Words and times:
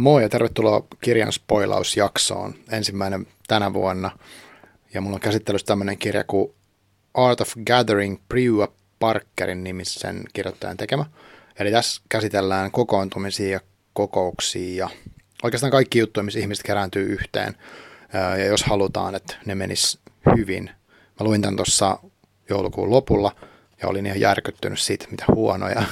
Moi 0.00 0.22
ja 0.22 0.28
tervetuloa 0.28 0.86
kirjan 1.00 1.32
spoilausjaksoon. 1.32 2.54
Ensimmäinen 2.70 3.26
tänä 3.48 3.72
vuonna. 3.72 4.10
Ja 4.94 5.00
mulla 5.00 5.14
on 5.14 5.20
käsittelyssä 5.20 5.66
tämmöinen 5.66 5.98
kirja 5.98 6.24
kuin 6.24 6.54
Art 7.14 7.40
of 7.40 7.54
Gathering 7.66 8.18
Priua 8.28 8.72
Parkerin 8.98 9.64
nimisen 9.64 10.24
kirjoittajan 10.32 10.76
tekemä. 10.76 11.04
Eli 11.58 11.70
tässä 11.70 12.02
käsitellään 12.08 12.70
kokoontumisia 12.70 13.50
ja 13.50 13.60
kokouksia 13.92 14.76
ja 14.76 14.90
oikeastaan 15.42 15.70
kaikki 15.70 15.98
juttuja, 15.98 16.24
missä 16.24 16.40
ihmiset 16.40 16.64
kerääntyy 16.66 17.06
yhteen. 17.06 17.56
Ja 18.38 18.44
jos 18.44 18.64
halutaan, 18.64 19.14
että 19.14 19.34
ne 19.46 19.54
menis 19.54 19.98
hyvin. 20.36 20.70
Mä 21.20 21.26
luin 21.26 21.42
tämän 21.42 21.56
tuossa 21.56 21.98
joulukuun 22.48 22.90
lopulla 22.90 23.36
ja 23.82 23.88
olin 23.88 24.06
ihan 24.06 24.20
järkyttynyt 24.20 24.80
siitä, 24.80 25.06
mitä 25.10 25.24
huonoja 25.34 25.82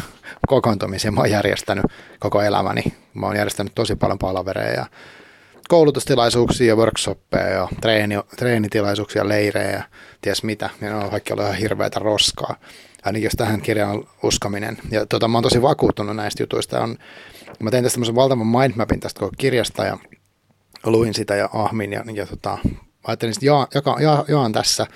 kokoontumisia 0.47 1.13
mä 1.13 1.21
oon 1.21 1.31
järjestänyt 1.31 1.85
koko 2.19 2.43
elämäni. 2.43 2.83
Mä 3.15 3.27
oon 3.27 3.37
järjestänyt 3.37 3.75
tosi 3.75 3.97
paljon 3.97 4.19
palavereja 4.19 4.73
ja 4.73 4.87
koulutustilaisuuksia, 5.69 6.77
workshoppeja 6.77 7.49
ja 7.49 7.69
treeni, 7.81 8.15
treenitilaisuuksia, 8.37 9.29
leirejä 9.29 9.71
ja 9.71 9.83
ties 10.21 10.43
mitä. 10.43 10.71
Ja 10.81 10.89
ne 10.89 10.95
on 10.95 11.11
kaikki 11.11 11.33
ollut 11.33 11.47
ihan 11.47 11.59
hirveätä 11.59 11.99
roskaa. 11.99 12.57
Ainakin 13.05 13.25
jos 13.25 13.33
tähän 13.37 13.61
kirjaan 13.61 14.05
uskominen. 14.23 14.79
Ja 14.91 15.07
tota, 15.07 15.29
mä 15.29 15.37
oon 15.39 15.43
tosi 15.43 15.63
vakuuttunut 15.63 16.17
näistä 16.17 16.43
jutuista. 16.43 16.81
On, 16.81 16.97
mä 17.61 17.71
tein 17.71 17.85
tästä 17.85 17.95
tämmöisen 17.95 18.15
valtavan 18.15 18.47
mindmapin 18.47 19.01
tästä 19.01 19.21
koko 19.21 19.33
kirjasta 19.39 19.85
ja 19.85 19.99
luin 20.85 21.15
sitä 21.15 21.37
ja 21.37 21.49
ahmin 21.53 21.93
ja, 21.93 22.05
ja 22.15 22.27
tota, 22.27 22.59
ajattelin, 23.05 23.33
että 23.33 23.47
jaan, 23.47 23.67
jaka, 23.75 23.97
ja, 24.01 24.25
jaan 24.29 24.53
tässä 24.53 24.87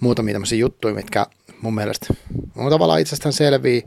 muutamia 0.00 0.34
tämmöisiä 0.34 0.58
juttuja, 0.58 0.94
mitkä 0.94 1.26
mun 1.60 1.74
mielestä 1.74 2.14
on 2.56 2.70
tavallaan 2.70 3.00
itsestään 3.00 3.32
selviä, 3.32 3.82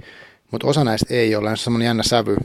mutta 0.52 0.68
osa 0.68 0.84
näistä 0.84 1.14
ei 1.14 1.36
ole, 1.36 1.50
on 1.50 1.58
semmoinen 1.58 1.86
jännä 1.86 2.04
sävy. 2.04 2.36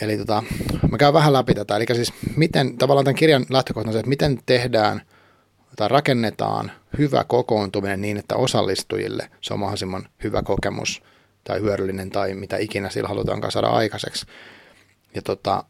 Eli 0.00 0.16
tota, 0.16 0.42
mä 0.90 0.98
käyn 0.98 1.14
vähän 1.14 1.32
läpi 1.32 1.54
tätä, 1.54 1.76
eli 1.76 1.84
siis 1.94 2.12
miten, 2.36 2.78
tavallaan 2.78 3.04
tämän 3.04 3.16
kirjan 3.16 3.46
lähtökohta 3.50 3.88
on 3.88 3.92
se, 3.92 3.98
että 3.98 4.08
miten 4.08 4.38
tehdään 4.46 5.02
tai 5.76 5.88
rakennetaan 5.88 6.72
hyvä 6.98 7.24
kokoontuminen 7.24 8.00
niin, 8.00 8.16
että 8.16 8.36
osallistujille 8.36 9.30
se 9.40 9.54
on 9.54 9.60
mahdollisimman 9.60 10.08
hyvä 10.24 10.42
kokemus 10.42 11.02
tai 11.44 11.60
hyödyllinen 11.60 12.10
tai 12.10 12.34
mitä 12.34 12.56
ikinä 12.56 12.90
sillä 12.90 13.08
halutaankaan 13.08 13.52
saada 13.52 13.68
aikaiseksi. 13.68 14.26
Ja 15.14 15.22
tota, 15.22 15.64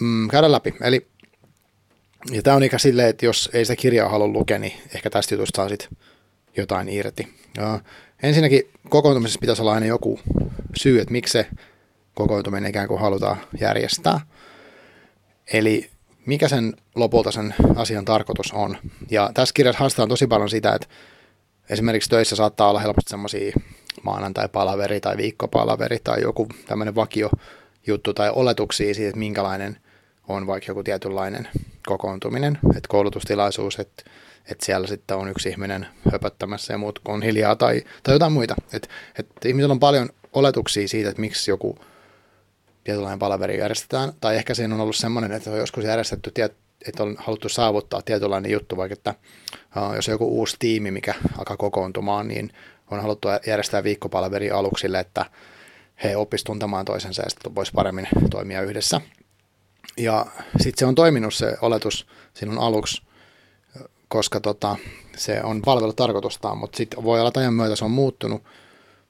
mm, 0.00 0.28
käydään 0.28 0.52
läpi. 0.52 0.74
Eli 0.80 1.06
ja 2.30 2.42
tämä 2.42 2.56
on 2.56 2.62
ikä 2.62 2.78
silleen, 2.78 3.08
että 3.08 3.26
jos 3.26 3.50
ei 3.52 3.64
sitä 3.64 3.76
kirjaa 3.76 4.08
halua 4.08 4.28
lukea, 4.28 4.58
niin 4.58 4.72
ehkä 4.94 5.10
tästä 5.10 5.34
jutusta 5.34 5.56
saa 5.56 5.68
sitten 5.68 5.88
jotain 6.56 6.88
irti. 6.88 7.28
Ja 7.56 7.80
ensinnäkin 8.22 8.62
kokoontumisessa 8.88 9.40
pitäisi 9.40 9.62
olla 9.62 9.72
aina 9.72 9.86
joku 9.86 10.20
syy, 10.76 11.00
että 11.00 11.12
miksi 11.12 11.32
se 11.32 11.46
kokoontuminen 12.14 12.70
ikään 12.70 12.88
kuin 12.88 13.00
halutaan 13.00 13.36
järjestää. 13.60 14.20
Eli 15.52 15.90
mikä 16.26 16.48
sen 16.48 16.76
lopulta 16.94 17.30
sen 17.30 17.54
asian 17.76 18.04
tarkoitus 18.04 18.52
on. 18.52 18.76
Ja 19.10 19.30
tässä 19.34 19.52
kirjassa 19.54 19.80
haastetaan 19.80 20.08
tosi 20.08 20.26
paljon 20.26 20.50
sitä, 20.50 20.74
että 20.74 20.88
esimerkiksi 21.70 22.10
töissä 22.10 22.36
saattaa 22.36 22.70
olla 22.70 22.80
helposti 22.80 23.10
semmoisia 23.10 23.52
maanantai-palaveri 24.02 25.00
tai 25.00 25.16
viikkopalaveri 25.16 25.98
tai 26.04 26.22
joku 26.22 26.46
tämmöinen 26.66 26.94
vakio 26.94 27.30
juttu 27.86 28.14
tai 28.14 28.30
oletuksia 28.34 28.94
siitä, 28.94 29.08
että 29.08 29.18
minkälainen 29.18 29.76
on 30.28 30.46
vaikka 30.46 30.70
joku 30.70 30.82
tietynlainen 30.82 31.48
kokoontuminen, 31.86 32.58
että 32.76 32.88
koulutustilaisuus, 32.88 33.78
että, 33.78 34.04
että 34.50 34.66
siellä 34.66 34.86
sitten 34.86 35.16
on 35.16 35.28
yksi 35.28 35.48
ihminen 35.48 35.86
höpöttämässä 36.12 36.74
ja 36.74 36.78
muut 36.78 37.00
on 37.04 37.22
hiljaa 37.22 37.56
tai, 37.56 37.82
tai 38.02 38.14
jotain 38.14 38.32
muita. 38.32 38.54
Että, 38.72 38.88
että 39.18 39.48
ihmisillä 39.48 39.72
on 39.72 39.80
paljon 39.80 40.08
oletuksia 40.32 40.88
siitä, 40.88 41.08
että 41.08 41.20
miksi 41.20 41.50
joku 41.50 41.78
tietynlainen 42.84 43.18
palaveri 43.18 43.58
järjestetään, 43.58 44.12
tai 44.20 44.36
ehkä 44.36 44.54
siinä 44.54 44.74
on 44.74 44.80
ollut 44.80 44.96
semmoinen, 44.96 45.32
että 45.32 45.50
on 45.50 45.58
joskus 45.58 45.84
järjestetty, 45.84 46.32
että 46.88 47.02
on 47.02 47.16
haluttu 47.18 47.48
saavuttaa 47.48 48.02
tietynlainen 48.02 48.52
juttu, 48.52 48.76
vaikka 48.76 48.92
että 48.92 49.14
jos 49.96 50.08
on 50.08 50.12
joku 50.12 50.38
uusi 50.38 50.56
tiimi, 50.58 50.90
mikä 50.90 51.14
alkaa 51.38 51.56
kokoontumaan, 51.56 52.28
niin 52.28 52.50
on 52.90 53.02
haluttu 53.02 53.28
järjestää 53.46 53.84
viikkopalaveri 53.84 54.50
aluksille, 54.50 55.00
että 55.00 55.24
he 56.04 56.16
oppisivat 56.16 56.46
tuntemaan 56.46 56.84
toisensa 56.84 57.22
ja 57.22 57.30
sitten 57.30 57.54
voisi 57.54 57.72
paremmin 57.74 58.08
toimia 58.30 58.62
yhdessä. 58.62 59.00
Ja 59.96 60.26
sitten 60.56 60.78
se 60.78 60.86
on 60.86 60.94
toiminut 60.94 61.34
se 61.34 61.56
oletus 61.60 62.06
sinun 62.34 62.58
aluksi, 62.58 63.02
koska 64.08 64.40
tota, 64.40 64.76
se 65.16 65.42
on 65.42 65.62
palvellut 65.62 65.96
tarkoitustaan, 65.96 66.58
mutta 66.58 66.76
sitten 66.76 67.04
voi 67.04 67.20
olla 67.20 67.32
ajan 67.34 67.54
myötä 67.54 67.76
se 67.76 67.84
on 67.84 67.90
muuttunut, 67.90 68.42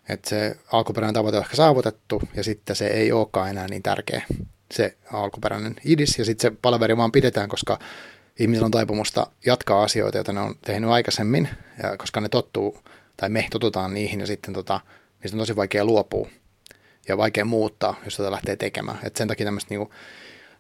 että 0.08 0.28
se 0.28 0.56
alkuperäinen 0.72 1.14
tavoite 1.14 1.36
on 1.36 1.42
ehkä 1.42 1.56
saavutettu 1.56 2.22
ja 2.34 2.44
sitten 2.44 2.76
se 2.76 2.86
ei 2.86 3.12
olekaan 3.12 3.50
enää 3.50 3.66
niin 3.68 3.82
tärkeä 3.82 4.22
se 4.70 4.96
alkuperäinen 5.12 5.76
idis 5.84 6.18
ja 6.18 6.24
sitten 6.24 6.50
se 6.52 6.56
palaveri 6.62 6.96
vaan 6.96 7.12
pidetään, 7.12 7.48
koska 7.48 7.78
ihmisillä 8.38 8.64
on 8.64 8.70
taipumusta 8.70 9.26
jatkaa 9.46 9.82
asioita, 9.82 10.18
joita 10.18 10.32
ne 10.32 10.40
on 10.40 10.54
tehnyt 10.64 10.90
aikaisemmin, 10.90 11.48
ja 11.82 11.96
koska 11.96 12.20
ne 12.20 12.28
tottuu 12.28 12.78
tai 13.16 13.28
me 13.28 13.46
totutaan 13.50 13.94
niihin 13.94 14.20
ja 14.20 14.26
sitten 14.26 14.54
tota, 14.54 14.80
niistä 15.22 15.36
on 15.36 15.38
tosi 15.38 15.56
vaikea 15.56 15.84
luopua 15.84 16.28
ja 17.08 17.16
vaikea 17.16 17.44
muuttaa, 17.44 18.00
jos 18.04 18.16
tätä 18.16 18.30
lähtee 18.30 18.56
tekemään. 18.56 18.98
Et 19.02 19.16
sen 19.16 19.28
takia 19.28 19.46
tämmöistä 19.46 19.74
niinku, 19.74 19.92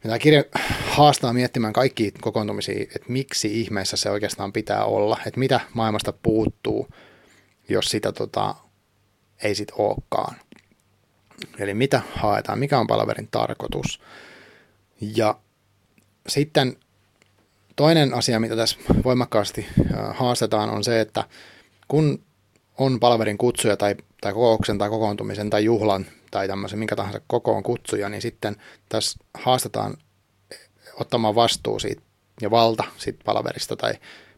Tämä 0.02 0.18
kirja 0.18 0.44
haastaa 0.88 1.32
miettimään 1.32 1.72
kaikki 1.72 2.12
kokoontumisia, 2.20 2.82
että 2.82 3.08
miksi 3.08 3.60
ihmeessä 3.60 3.96
se 3.96 4.10
oikeastaan 4.10 4.52
pitää 4.52 4.84
olla, 4.84 5.18
että 5.26 5.40
mitä 5.40 5.60
maailmasta 5.74 6.12
puuttuu, 6.12 6.88
jos 7.68 7.84
sitä 7.84 8.12
tota, 8.12 8.54
ei 9.42 9.54
sit 9.54 9.72
olekaan. 9.78 10.36
Eli 11.58 11.74
mitä 11.74 12.02
haetaan, 12.14 12.58
mikä 12.58 12.78
on 12.78 12.86
palaverin 12.86 13.28
tarkoitus. 13.30 14.00
Ja 15.00 15.38
sitten 16.28 16.76
toinen 17.76 18.14
asia, 18.14 18.40
mitä 18.40 18.56
tässä 18.56 18.78
voimakkaasti 19.04 19.66
haastetaan, 20.14 20.70
on 20.70 20.84
se, 20.84 21.00
että 21.00 21.24
kun 21.88 22.22
on 22.78 23.00
palaverin 23.00 23.38
kutsuja 23.38 23.76
tai, 23.76 23.94
tai 24.20 24.32
kokouksen 24.32 24.78
tai 24.78 24.90
kokoontumisen 24.90 25.50
tai 25.50 25.64
juhlan 25.64 26.06
tai 26.30 26.48
tämmöisen 26.48 26.78
minkä 26.78 26.96
tahansa 26.96 27.20
kokoon 27.26 27.62
kutsuja, 27.62 28.08
niin 28.08 28.22
sitten 28.22 28.56
tässä 28.88 29.18
haastetaan 29.34 29.96
ottamaan 31.00 31.34
vastuu 31.34 31.78
siitä 31.78 32.02
ja 32.40 32.50
valta 32.50 32.84
siitä 32.96 33.22
palaverista. 33.24 33.76
Tai, 33.76 33.92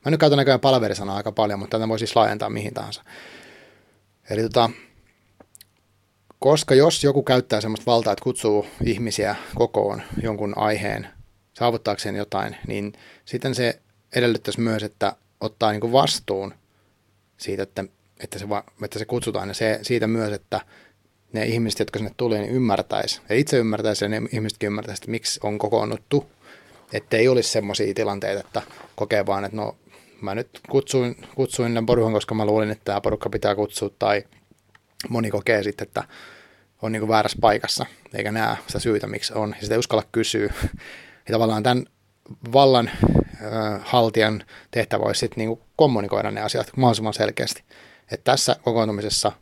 mä 0.05 0.11
nyt 0.11 0.21
käytän 0.21 0.37
näköjään 0.37 0.61
palaverisanaa 0.61 1.17
aika 1.17 1.33
paljon, 1.33 1.59
mutta 1.59 1.79
tätä 1.79 1.89
voi 1.89 1.99
siis 1.99 2.17
laajentaa 2.17 2.51
mihin 2.51 2.75
tahansa. 2.75 3.03
Eli 4.31 4.43
tota, 4.43 4.71
koska 6.39 6.75
jos 6.75 7.05
joku 7.05 7.23
käyttää 7.23 7.61
semmoista 7.61 7.91
valtaa, 7.91 8.13
että 8.13 8.25
kutsuu 8.25 8.67
ihmisiä 8.85 9.37
kokoon 9.55 10.03
jonkun 10.23 10.59
aiheen 10.59 11.09
saavuttaakseen 11.55 12.17
jotain, 12.17 12.57
niin 12.67 12.93
sitten 13.25 13.55
se 13.55 13.81
edellyttäisi 14.17 14.61
myös, 14.61 14.83
että 14.83 15.17
ottaa 15.41 15.73
niin 15.73 15.93
vastuun 15.93 16.55
siitä, 17.37 17.63
että, 17.63 17.85
että, 18.21 18.39
se, 18.39 18.47
että 18.85 18.99
se 18.99 19.05
kutsutaan 19.05 19.49
ja 19.49 19.55
se, 19.55 19.79
siitä 19.83 20.07
myös, 20.07 20.33
että 20.33 20.61
ne 21.33 21.45
ihmiset, 21.45 21.79
jotka 21.79 21.99
sinne 21.99 22.13
tulee, 22.17 22.41
niin 22.41 22.53
ymmärtäisi. 22.53 23.21
Ja 23.29 23.37
itse 23.37 23.57
ymmärtäisi 23.57 24.05
ja 24.05 24.09
ne 24.09 24.23
ihmisetkin 24.33 24.67
ymmärtäisi, 24.67 25.01
että 25.01 25.11
miksi 25.11 25.41
on 25.43 25.59
kokoonnuttu. 25.59 26.31
Että 26.93 27.17
ei 27.17 27.29
olisi 27.29 27.51
semmoisia 27.51 27.95
tilanteita, 27.95 28.41
että 28.41 28.63
kokee 28.97 29.27
vaan, 29.27 29.45
että 29.45 29.57
no 29.57 29.77
mä 30.21 30.35
nyt 30.35 30.61
kutsuin, 30.71 31.17
kutsuin 31.35 31.75
ne 31.75 31.83
porukan, 31.87 32.13
koska 32.13 32.35
mä 32.35 32.45
luulin, 32.45 32.71
että 32.71 32.85
tämä 32.85 33.01
porukka 33.01 33.31
pitää 33.31 33.55
kutsua, 33.55 33.91
tai 33.99 34.25
moni 35.09 35.31
kokee 35.31 35.63
sitten, 35.63 35.87
että 35.87 36.05
on 36.83 36.93
niin 36.93 37.09
väärässä 37.09 37.39
paikassa, 37.41 37.87
eikä 38.15 38.33
näe 38.33 38.57
sitä 38.67 38.79
syytä, 38.79 39.07
miksi 39.07 39.33
on, 39.35 39.55
ja 39.57 39.63
sitä 39.63 39.75
ei 39.75 39.79
uskalla 39.79 40.05
kysyä. 40.13 40.53
Ja 41.29 41.33
tavallaan 41.33 41.63
tämän 41.63 41.85
vallan 42.53 42.91
äh, 42.91 43.81
haltijan 43.85 44.45
tehtävä 44.71 45.05
olisi 45.05 45.19
sitten 45.19 45.47
niin 45.47 45.59
kommunikoida 45.77 46.31
ne 46.31 46.41
asiat 46.41 46.77
mahdollisimman 46.77 47.15
selkeästi. 47.15 47.63
Että 48.13 48.25
tässä 48.25 48.57
kokoontumisessa 48.63 49.33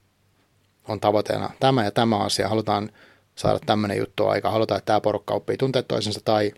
on 0.88 1.00
tavoitteena 1.00 1.50
tämä 1.60 1.84
ja 1.84 1.90
tämä 1.90 2.18
asia, 2.18 2.48
halutaan 2.48 2.90
saada 3.34 3.58
tämmöinen 3.66 3.98
juttu 3.98 4.26
aika, 4.26 4.50
halutaan, 4.50 4.78
että 4.78 4.86
tämä 4.86 5.00
porukka 5.00 5.34
oppii 5.34 5.56
tuntea 5.56 5.82
toisensa 5.82 6.20
tai 6.24 6.52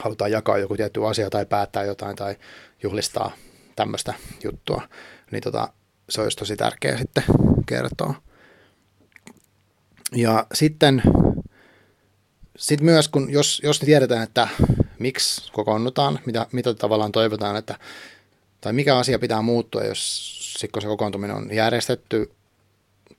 halutaan 0.00 0.30
jakaa 0.30 0.58
joku 0.58 0.76
tietty 0.76 1.06
asia 1.06 1.30
tai 1.30 1.46
päättää 1.46 1.84
jotain 1.84 2.16
tai 2.16 2.36
juhlistaa 2.82 3.32
tämmöistä 3.76 4.14
juttua, 4.44 4.82
niin 5.30 5.42
tota, 5.42 5.68
se 6.08 6.20
olisi 6.20 6.36
tosi 6.36 6.56
tärkeää 6.56 6.98
sitten 6.98 7.24
kertoa. 7.66 8.14
Ja 10.12 10.46
sitten 10.54 11.02
sit 12.56 12.80
myös, 12.80 13.08
kun 13.08 13.32
jos, 13.32 13.60
jos 13.64 13.80
tiedetään, 13.80 14.22
että 14.22 14.48
miksi 14.98 15.52
kokoonnutaan, 15.52 16.18
mitä, 16.26 16.46
mitä 16.52 16.74
tavallaan 16.74 17.12
toivotaan, 17.12 17.56
että, 17.56 17.78
tai 18.60 18.72
mikä 18.72 18.96
asia 18.96 19.18
pitää 19.18 19.42
muuttua, 19.42 19.84
jos 19.84 20.34
kun 20.72 20.82
se 20.82 20.88
kokoontuminen 20.88 21.36
on 21.36 21.48
järjestetty 21.52 22.30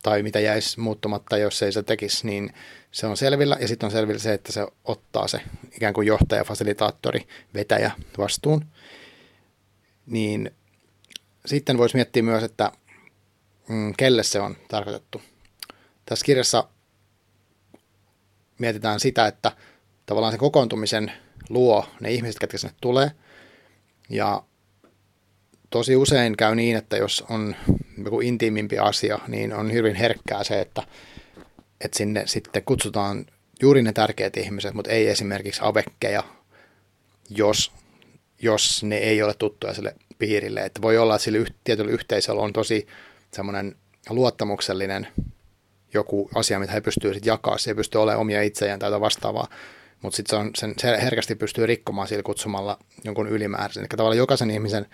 tai 0.06 0.24
mitä 0.24 0.40
jäisi 0.40 0.80
muuttumatta, 0.80 1.38
jos 1.38 1.64
ei 1.64 1.72
se 1.72 1.84
tekisi, 1.84 2.28
niin 2.28 2.54
se 2.92 3.08
on 3.08 3.18
selvillä. 3.18 3.58
Ja 3.60 3.68
sitten 3.68 3.88
on 3.88 3.92
selvillä 3.92 4.20
se, 4.20 4.34
että 4.34 4.52
se 4.52 4.68
ottaa 4.84 5.28
se 5.28 5.42
ikään 5.72 5.94
kuin 5.94 6.08
johtaja, 6.08 6.44
fasilitaattori, 6.44 7.28
vetäjä 7.54 7.92
vastuun. 8.18 8.66
Niin 10.06 10.52
sitten 11.46 11.78
voisi 11.78 11.96
miettiä 11.96 12.24
myös, 12.24 12.44
että 12.44 12.72
mm, 13.70 13.94
kelle 13.98 14.24
se 14.24 14.40
on 14.40 14.58
tarkoitettu. 14.68 15.22
Tässä 16.06 16.26
kirjassa 16.26 16.68
mietitään 18.60 19.00
sitä, 19.00 19.28
että 19.28 19.52
tavallaan 20.06 20.34
se 20.34 20.38
kokoontumisen 20.38 21.12
luo 21.50 21.88
ne 22.00 22.12
ihmiset, 22.12 22.40
ketkä 22.40 22.58
sinne 22.58 22.76
tulee. 22.82 23.12
Ja 24.10 24.44
tosi 25.70 25.96
usein 25.96 26.38
käy 26.38 26.56
niin, 26.56 26.78
että 26.78 26.98
jos 26.98 27.24
on 27.30 27.56
joku 28.04 28.22
intiimimpi 28.22 28.80
asia, 28.80 29.20
niin 29.28 29.54
on 29.54 29.74
hyvin 29.74 29.96
herkkää 29.96 30.44
se, 30.44 30.62
että, 30.62 30.84
että 31.82 31.98
sinne 31.98 32.24
sitten 32.28 32.64
kutsutaan 32.64 33.26
juuri 33.62 33.82
ne 33.82 33.94
tärkeät 33.94 34.38
ihmiset, 34.38 34.74
mutta 34.74 34.92
ei 34.92 35.08
esimerkiksi 35.08 35.62
avekkeja, 35.64 36.24
jos, 37.30 37.72
jos 38.42 38.84
ne 38.84 38.98
ei 38.98 39.24
ole 39.24 39.34
tuttuja 39.34 39.74
sille 39.74 39.96
piirille. 40.20 40.66
Että 40.66 40.82
voi 40.82 40.98
olla, 40.98 41.16
että 41.16 41.24
sillä 41.24 41.48
tietyllä 41.64 41.92
yhteisöllä 41.92 42.42
on 42.42 42.54
tosi 42.54 42.88
semmoinen 43.34 43.76
luottamuksellinen 44.10 45.08
joku 45.94 46.30
asia, 46.36 46.60
mitä 46.60 46.72
he 46.72 46.82
pystyvät 46.82 47.14
sitten 47.14 47.32
jakaa. 47.32 47.58
Se 47.58 47.72
ei 47.72 47.76
pysty 47.76 47.98
olemaan 47.98 48.22
omia 48.22 48.42
itsejään 48.42 48.80
tai 48.80 49.02
vastaavaa, 49.02 49.48
mutta 50.02 50.16
sitten 50.16 50.30
se, 50.30 50.36
on, 50.36 50.52
sen, 50.56 50.74
se 50.78 51.02
herkästi 51.02 51.36
pystyy 51.36 51.66
rikkomaan 51.66 52.08
sillä 52.08 52.24
kutsumalla 52.24 52.80
jonkun 53.04 53.28
ylimääräisen. 53.28 53.82
Eli 53.82 53.88
tavallaan 53.88 54.18
jokaisen 54.18 54.52
ihmisen 54.52 54.86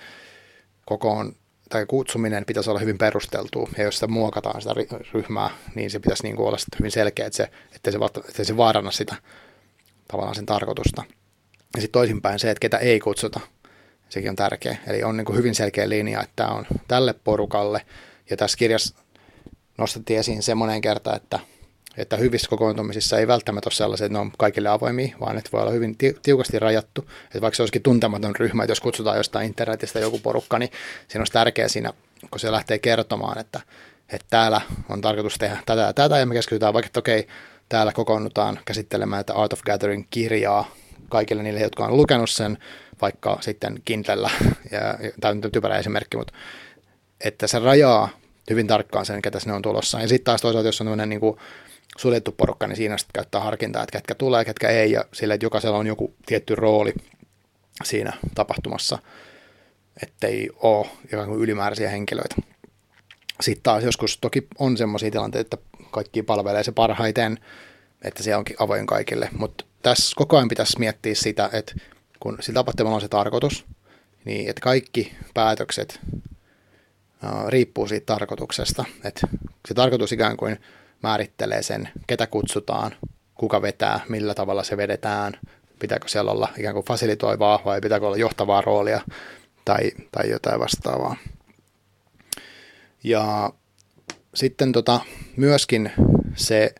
kokoon 0.91 1.35
tai 1.69 1.85
kutsuminen 1.85 2.45
pitäisi 2.45 2.69
olla 2.69 2.79
hyvin 2.79 2.97
perusteltu, 2.97 3.69
ja 3.77 3.83
jos 3.83 3.95
sitä 3.95 4.07
muokataan 4.07 4.61
sitä 4.61 4.75
ryhmää, 5.13 5.49
niin 5.75 5.91
se 5.91 5.99
pitäisi 5.99 6.23
niin 6.23 6.35
kuin 6.35 6.47
olla 6.47 6.57
hyvin 6.79 6.91
selkeä, 6.91 7.25
että 7.25 7.37
se, 7.37 7.51
ettei 7.75 7.93
se, 7.93 7.99
ettei 8.29 8.45
se 8.45 8.57
vaaranna 8.57 8.91
sitä 8.91 9.15
tavallaan 10.07 10.35
sen 10.35 10.45
tarkoitusta. 10.45 11.03
Ja 11.75 11.81
sitten 11.81 11.99
toisinpäin 11.99 12.39
se, 12.39 12.51
että 12.51 12.59
ketä 12.59 12.77
ei 12.77 12.99
kutsuta, 12.99 13.39
sekin 14.09 14.29
on 14.29 14.35
tärkeä. 14.35 14.77
Eli 14.87 15.03
on 15.03 15.17
niin 15.17 15.25
kuin 15.25 15.37
hyvin 15.37 15.55
selkeä 15.55 15.89
linja, 15.89 16.21
että 16.21 16.33
tämä 16.35 16.49
on 16.49 16.65
tälle 16.87 17.13
porukalle, 17.13 17.85
ja 18.29 18.37
tässä 18.37 18.57
kirjassa 18.57 18.95
nostettiin 19.77 20.19
esiin 20.19 20.43
semmoinen 20.43 20.81
kerta, 20.81 21.15
että, 21.15 21.39
että 21.97 22.17
hyvissä 22.17 22.49
kokoontumisissa 22.49 23.19
ei 23.19 23.27
välttämättä 23.27 23.67
ole 23.67 23.73
sellaisia, 23.73 24.05
että 24.05 24.13
ne 24.13 24.19
on 24.19 24.31
kaikille 24.37 24.69
avoimia, 24.69 25.15
vaan 25.19 25.37
että 25.37 25.49
voi 25.53 25.61
olla 25.61 25.71
hyvin 25.71 25.97
tiukasti 26.23 26.59
rajattu. 26.59 27.05
Että 27.25 27.41
vaikka 27.41 27.55
se 27.55 27.63
olisikin 27.63 27.81
tuntematon 27.81 28.35
ryhmä, 28.35 28.63
että 28.63 28.71
jos 28.71 28.79
kutsutaan 28.79 29.17
jostain 29.17 29.47
internetistä 29.47 29.99
joku 29.99 30.19
porukka, 30.19 30.59
niin 30.59 30.71
siinä 31.07 31.21
olisi 31.21 31.33
tärkeää 31.33 31.67
siinä, 31.67 31.93
kun 32.31 32.39
se 32.39 32.51
lähtee 32.51 32.79
kertomaan, 32.79 33.37
että, 33.37 33.59
että 34.09 34.27
täällä 34.29 34.61
on 34.89 35.01
tarkoitus 35.01 35.37
tehdä 35.37 35.57
tätä 35.65 35.81
ja 35.81 35.93
tätä, 35.93 36.17
ja 36.17 36.25
me 36.25 36.33
keskitytään 36.33 36.73
vaikka, 36.73 36.87
että 36.87 36.99
okei, 36.99 37.27
täällä 37.69 37.91
kokoonnutaan 37.91 38.59
käsittelemään 38.65 39.25
tätä 39.25 39.39
Art 39.39 39.53
of 39.53 39.61
Gathering-kirjaa 39.61 40.75
kaikille 41.09 41.43
niille, 41.43 41.59
jotka 41.59 41.85
on 41.85 41.97
lukenut 41.97 42.29
sen, 42.29 42.57
vaikka 43.01 43.37
sitten 43.41 43.81
Kindlellä, 43.85 44.29
ja, 44.71 45.11
tämä 45.21 45.31
on 45.31 45.51
typerä 45.51 45.77
esimerkki, 45.77 46.17
mutta 46.17 46.33
että 47.21 47.47
se 47.47 47.59
rajaa 47.59 48.09
hyvin 48.49 48.67
tarkkaan 48.67 49.05
sen, 49.05 49.21
ketä 49.21 49.39
sinne 49.39 49.53
on 49.53 49.61
tulossa. 49.61 49.99
Ja 50.01 50.07
sitten 50.07 50.25
taas 50.25 50.41
toisaalta, 50.41 50.67
jos 50.67 50.81
on 50.81 50.85
tämmöinen 50.85 51.09
niin 51.09 51.19
kuin 51.19 51.37
suljettu 51.97 52.31
porukka, 52.31 52.67
niin 52.67 52.75
siinä 52.75 52.97
sitten 52.97 53.13
käyttää 53.13 53.41
harkintaa, 53.41 53.83
että 53.83 53.97
ketkä 53.97 54.15
tulee, 54.15 54.45
ketkä 54.45 54.69
ei, 54.69 54.91
ja 54.91 55.05
sillä, 55.13 55.33
että 55.33 55.45
jokaisella 55.45 55.77
on 55.77 55.87
joku 55.87 56.15
tietty 56.25 56.55
rooli 56.55 56.93
siinä 57.83 58.13
tapahtumassa, 58.35 58.99
ettei 60.03 60.49
ole 60.55 60.87
ikään 61.05 61.27
kuin 61.27 61.41
ylimääräisiä 61.41 61.89
henkilöitä. 61.89 62.35
Sitten 63.41 63.63
taas 63.63 63.83
joskus 63.83 64.17
toki 64.17 64.47
on 64.59 64.77
semmoisia 64.77 65.11
tilanteita, 65.11 65.55
että 65.55 65.57
kaikki 65.91 66.23
palvelee 66.23 66.63
se 66.63 66.71
parhaiten, 66.71 67.39
että 68.01 68.23
se 68.23 68.35
onkin 68.35 68.55
avoin 68.59 68.85
kaikille, 68.85 69.29
mutta 69.37 69.65
tässä 69.81 70.13
koko 70.15 70.37
ajan 70.37 70.47
pitäisi 70.47 70.79
miettiä 70.79 71.15
sitä, 71.15 71.49
että 71.53 71.73
kun 72.19 72.37
sillä 72.41 72.57
tapahtumalla 72.57 72.95
on 72.95 73.01
se 73.01 73.07
tarkoitus, 73.07 73.65
niin 74.25 74.49
että 74.49 74.61
kaikki 74.61 75.15
päätökset 75.33 75.99
riippuu 77.47 77.87
siitä 77.87 78.05
tarkoituksesta. 78.05 78.85
Et 79.03 79.21
se 79.67 79.73
tarkoitus 79.73 80.11
ikään 80.11 80.37
kuin 80.37 80.59
määrittelee 81.03 81.63
sen, 81.63 81.89
ketä 82.07 82.27
kutsutaan, 82.27 82.95
kuka 83.35 83.61
vetää, 83.61 83.99
millä 84.09 84.33
tavalla 84.33 84.63
se 84.63 84.77
vedetään, 84.77 85.33
pitääkö 85.79 86.07
siellä 86.07 86.31
olla 86.31 86.49
ikään 86.57 86.73
kuin 86.73 86.85
fasilitoivaa 86.85 87.59
vai 87.65 87.81
pitääkö 87.81 88.05
olla 88.07 88.17
johtavaa 88.17 88.61
roolia 88.61 89.01
tai, 89.65 89.91
tai 90.11 90.29
jotain 90.29 90.59
vastaavaa. 90.59 91.15
Ja 93.03 93.53
sitten 94.35 94.71
tota, 94.71 94.99
myöskin 95.37 95.91
se 96.35 96.75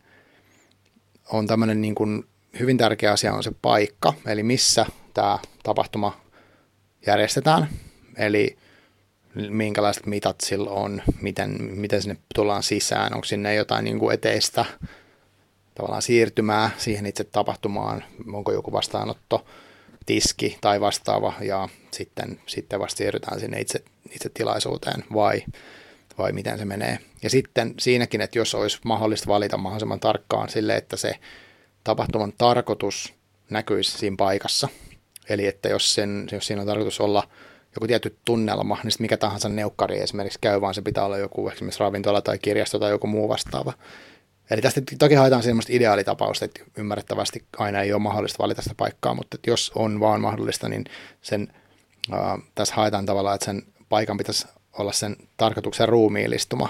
on 1.32 1.48
tämmöinen 1.48 1.82
niin 1.82 1.96
kuin 1.96 2.28
hyvin 2.60 2.78
tärkeä 2.78 3.12
asia 3.12 3.34
on 3.34 3.44
se 3.44 3.52
paikka, 3.62 4.14
eli 4.26 4.44
missä 4.44 4.86
tämä 5.14 5.40
tapahtuma 5.64 6.22
järjestetään. 7.08 7.68
Eli 8.18 8.58
minkälaiset 9.36 10.06
mitat 10.06 10.42
sillä 10.42 10.70
on, 10.70 11.02
miten, 11.22 11.58
miten 11.62 12.02
sinne 12.02 12.18
tullaan 12.36 12.64
sisään, 12.64 13.14
onko 13.14 13.26
sinne 13.26 13.56
jotain 13.56 13.84
niin 13.84 14.00
kuin 14.00 14.14
eteistä 14.14 14.66
tavallaan 15.76 16.02
siirtymää 16.02 16.72
siihen 16.78 17.06
itse 17.06 17.24
tapahtumaan, 17.24 18.04
onko 18.34 18.52
joku 18.52 18.72
vastaanotto, 18.72 19.46
tiski 20.06 20.58
tai 20.62 20.82
vastaava, 20.82 21.34
ja 21.42 21.70
sitten, 21.92 22.40
sitten 22.46 22.80
vasta 22.80 22.98
siirrytään 22.98 23.40
sinne 23.40 23.60
itse, 23.60 23.84
itse 24.16 24.30
tilaisuuteen, 24.34 25.04
vai, 25.14 25.44
vai 26.18 26.32
miten 26.32 26.58
se 26.58 26.66
menee. 26.66 27.00
Ja 27.24 27.30
sitten 27.30 27.74
siinäkin, 27.80 28.22
että 28.22 28.40
jos 28.40 28.56
olisi 28.56 28.80
mahdollista 28.86 29.28
valita 29.28 29.58
mahdollisimman 29.58 30.00
tarkkaan 30.00 30.50
sille, 30.50 30.76
että 30.76 30.98
se 30.98 31.16
tapahtuman 31.84 32.34
tarkoitus 32.38 33.14
näkyisi 33.50 33.98
siinä 33.98 34.16
paikassa, 34.18 34.68
eli 35.30 35.48
että 35.48 35.70
jos, 35.70 35.94
sen, 35.94 36.28
jos 36.32 36.48
siinä 36.48 36.62
on 36.62 36.68
tarkoitus 36.68 37.00
olla– 37.00 37.28
joku 37.76 37.88
tietty 37.88 38.18
tunnelma, 38.26 38.78
niin 38.84 38.92
mikä 39.00 39.18
tahansa 39.18 39.50
neukkari 39.50 40.00
esimerkiksi 40.00 40.40
käy, 40.42 40.62
vaan 40.62 40.74
se 40.74 40.82
pitää 40.82 41.06
olla 41.06 41.18
joku 41.18 41.50
esimerkiksi 41.50 41.80
ravintola 41.80 42.22
tai 42.22 42.40
kirjasto 42.40 42.80
tai 42.80 42.92
joku 42.92 43.08
muu 43.08 43.30
vastaava. 43.30 43.74
Eli 44.52 44.62
tästä 44.62 44.82
toki 45.00 45.16
haetaan 45.16 45.44
semmoista 45.44 45.74
ideaalitapausta, 45.74 46.46
että 46.46 46.62
ymmärrettävästi 46.78 47.46
aina 47.58 47.82
ei 47.82 47.94
ole 47.94 48.02
mahdollista 48.02 48.44
valita 48.44 48.62
sitä 48.62 48.76
paikkaa, 48.76 49.14
mutta 49.14 49.36
että 49.36 49.50
jos 49.50 49.72
on 49.76 50.00
vaan 50.00 50.22
mahdollista, 50.22 50.70
niin 50.70 50.86
sen, 51.22 51.48
äh, 52.14 52.20
tässä 52.56 52.76
haetaan 52.76 53.06
tavallaan, 53.06 53.36
että 53.36 53.46
sen 53.46 53.64
paikan 53.90 54.18
pitäisi 54.18 54.48
olla 54.74 54.92
sen 54.92 55.16
tarkoituksen 55.38 55.90
ruumiillistuma. 55.90 56.70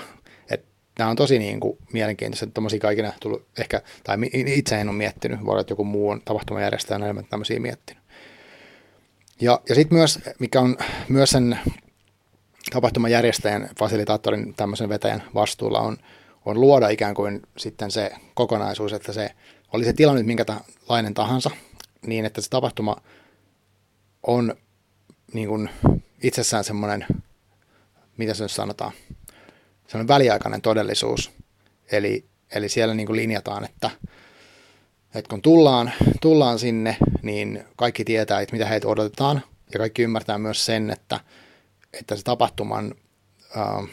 Että 0.50 0.68
nämä 1.00 1.10
on 1.10 1.16
tosi 1.16 1.40
niin 1.40 1.60
kuin, 1.60 1.78
mielenkiintoisia, 1.94 2.46
että 2.46 2.54
tuommoisia 2.54 2.80
kaikina 2.80 3.14
tullut 3.20 3.48
ehkä, 3.58 3.82
tai 4.04 4.18
itse 4.34 4.82
en 4.82 4.90
ole 4.90 4.98
miettinyt, 4.98 5.46
voi 5.46 5.52
olla, 5.52 5.62
että 5.62 5.72
joku 5.72 5.84
muu 5.84 6.10
on 6.10 6.22
tapahtumajärjestäjä 6.26 6.96
enemmän 6.96 7.26
tämmöisiä 7.26 7.60
miettinyt. 7.60 8.01
Ja, 9.42 9.62
ja 9.70 9.76
sitten 9.76 9.98
myös, 9.98 10.20
mikä 10.40 10.62
on 10.62 10.78
myös 11.10 11.30
sen 11.30 11.60
tapahtumajärjestäjän, 12.72 13.70
fasilitaattorin, 13.80 14.54
tämmöisen 14.54 14.90
vetäjän 14.90 15.24
vastuulla 15.34 15.80
on, 15.80 15.98
on 16.46 16.62
luoda 16.62 16.90
ikään 16.90 17.14
kuin 17.14 17.42
sitten 17.58 17.92
se 17.92 18.12
kokonaisuus, 18.34 18.94
että 18.94 19.14
se 19.14 19.30
oli 19.74 19.86
se 19.86 19.94
tilanne 19.94 20.24
minkälainen 20.24 21.14
tahansa, 21.14 21.50
niin 22.06 22.26
että 22.26 22.42
se 22.42 22.50
tapahtuma 22.50 22.96
on 24.28 24.56
niin 25.34 25.48
kuin 25.48 25.70
itsessään 26.24 26.64
semmoinen, 26.64 27.06
mitä 28.18 28.34
se 28.34 28.44
nyt 28.44 28.52
sanotaan, 28.52 28.92
semmoinen 29.88 30.08
väliaikainen 30.08 30.62
todellisuus. 30.62 31.32
Eli, 31.92 32.26
eli 32.56 32.70
siellä 32.70 32.94
niin 32.94 33.08
kuin 33.08 33.18
linjataan, 33.18 33.66
että 33.66 33.90
että 35.16 35.30
kun 35.30 35.42
tullaan, 35.42 35.92
tullaan 36.22 36.60
sinne, 36.60 36.98
niin 37.22 37.64
kaikki 37.76 38.04
tietää, 38.04 38.42
että 38.42 38.54
mitä 38.56 38.66
heitä 38.66 38.88
odotetaan, 38.88 39.42
ja 39.74 39.80
kaikki 39.80 40.04
ymmärtää 40.04 40.38
myös 40.38 40.66
sen, 40.66 40.90
että, 40.90 41.20
että 41.94 42.16
se 42.16 42.24
tapahtuman, 42.24 42.96
äh, 43.58 43.90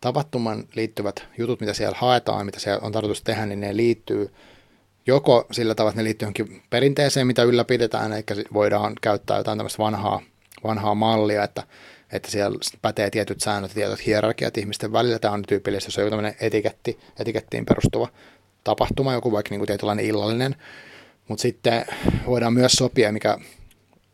tapahtuman 0.00 0.64
liittyvät 0.74 1.26
jutut, 1.38 1.60
mitä 1.60 1.74
siellä 1.74 1.96
haetaan, 2.00 2.46
mitä 2.46 2.60
siellä 2.60 2.86
on 2.86 2.92
tarkoitus 2.92 3.22
tehdä, 3.22 3.46
niin 3.46 3.60
ne 3.60 3.76
liittyy 3.76 4.34
joko 5.06 5.46
sillä 5.52 5.74
tavalla, 5.74 5.90
että 5.90 6.00
ne 6.00 6.04
liittyy 6.04 6.26
johonkin 6.26 6.62
perinteeseen, 6.70 7.26
mitä 7.26 7.42
ylläpidetään, 7.42 8.12
eli 8.12 8.44
voidaan 8.52 8.92
käyttää 9.00 9.38
jotain 9.38 9.58
tämmöistä 9.58 9.82
vanhaa, 9.82 10.22
vanhaa 10.64 10.94
mallia, 10.94 11.44
että, 11.44 11.62
että 12.12 12.30
siellä 12.30 12.58
pätee 12.82 13.10
tietyt 13.10 13.40
säännöt 13.40 13.70
ja 13.70 13.74
tietyt 13.74 14.06
hierarkiat 14.06 14.58
ihmisten 14.58 14.92
välillä. 14.92 15.18
Tämä 15.18 15.34
on 15.34 15.42
tyypillistä, 15.42 15.88
jos 15.88 15.98
on 15.98 16.04
joku 16.04 16.10
tämmöinen 16.10 16.36
etiketti, 16.40 16.98
etikettiin 17.18 17.66
perustuva 17.66 18.08
tapahtuma, 18.64 19.12
joku 19.12 19.32
vaikka 19.32 19.50
niin 19.50 19.60
kuin 19.60 19.66
tietynlainen 19.66 20.04
illallinen. 20.04 20.56
Mutta 21.28 21.42
sitten 21.42 21.84
voidaan 22.26 22.52
myös 22.52 22.72
sopia, 22.72 23.12
mikä 23.12 23.38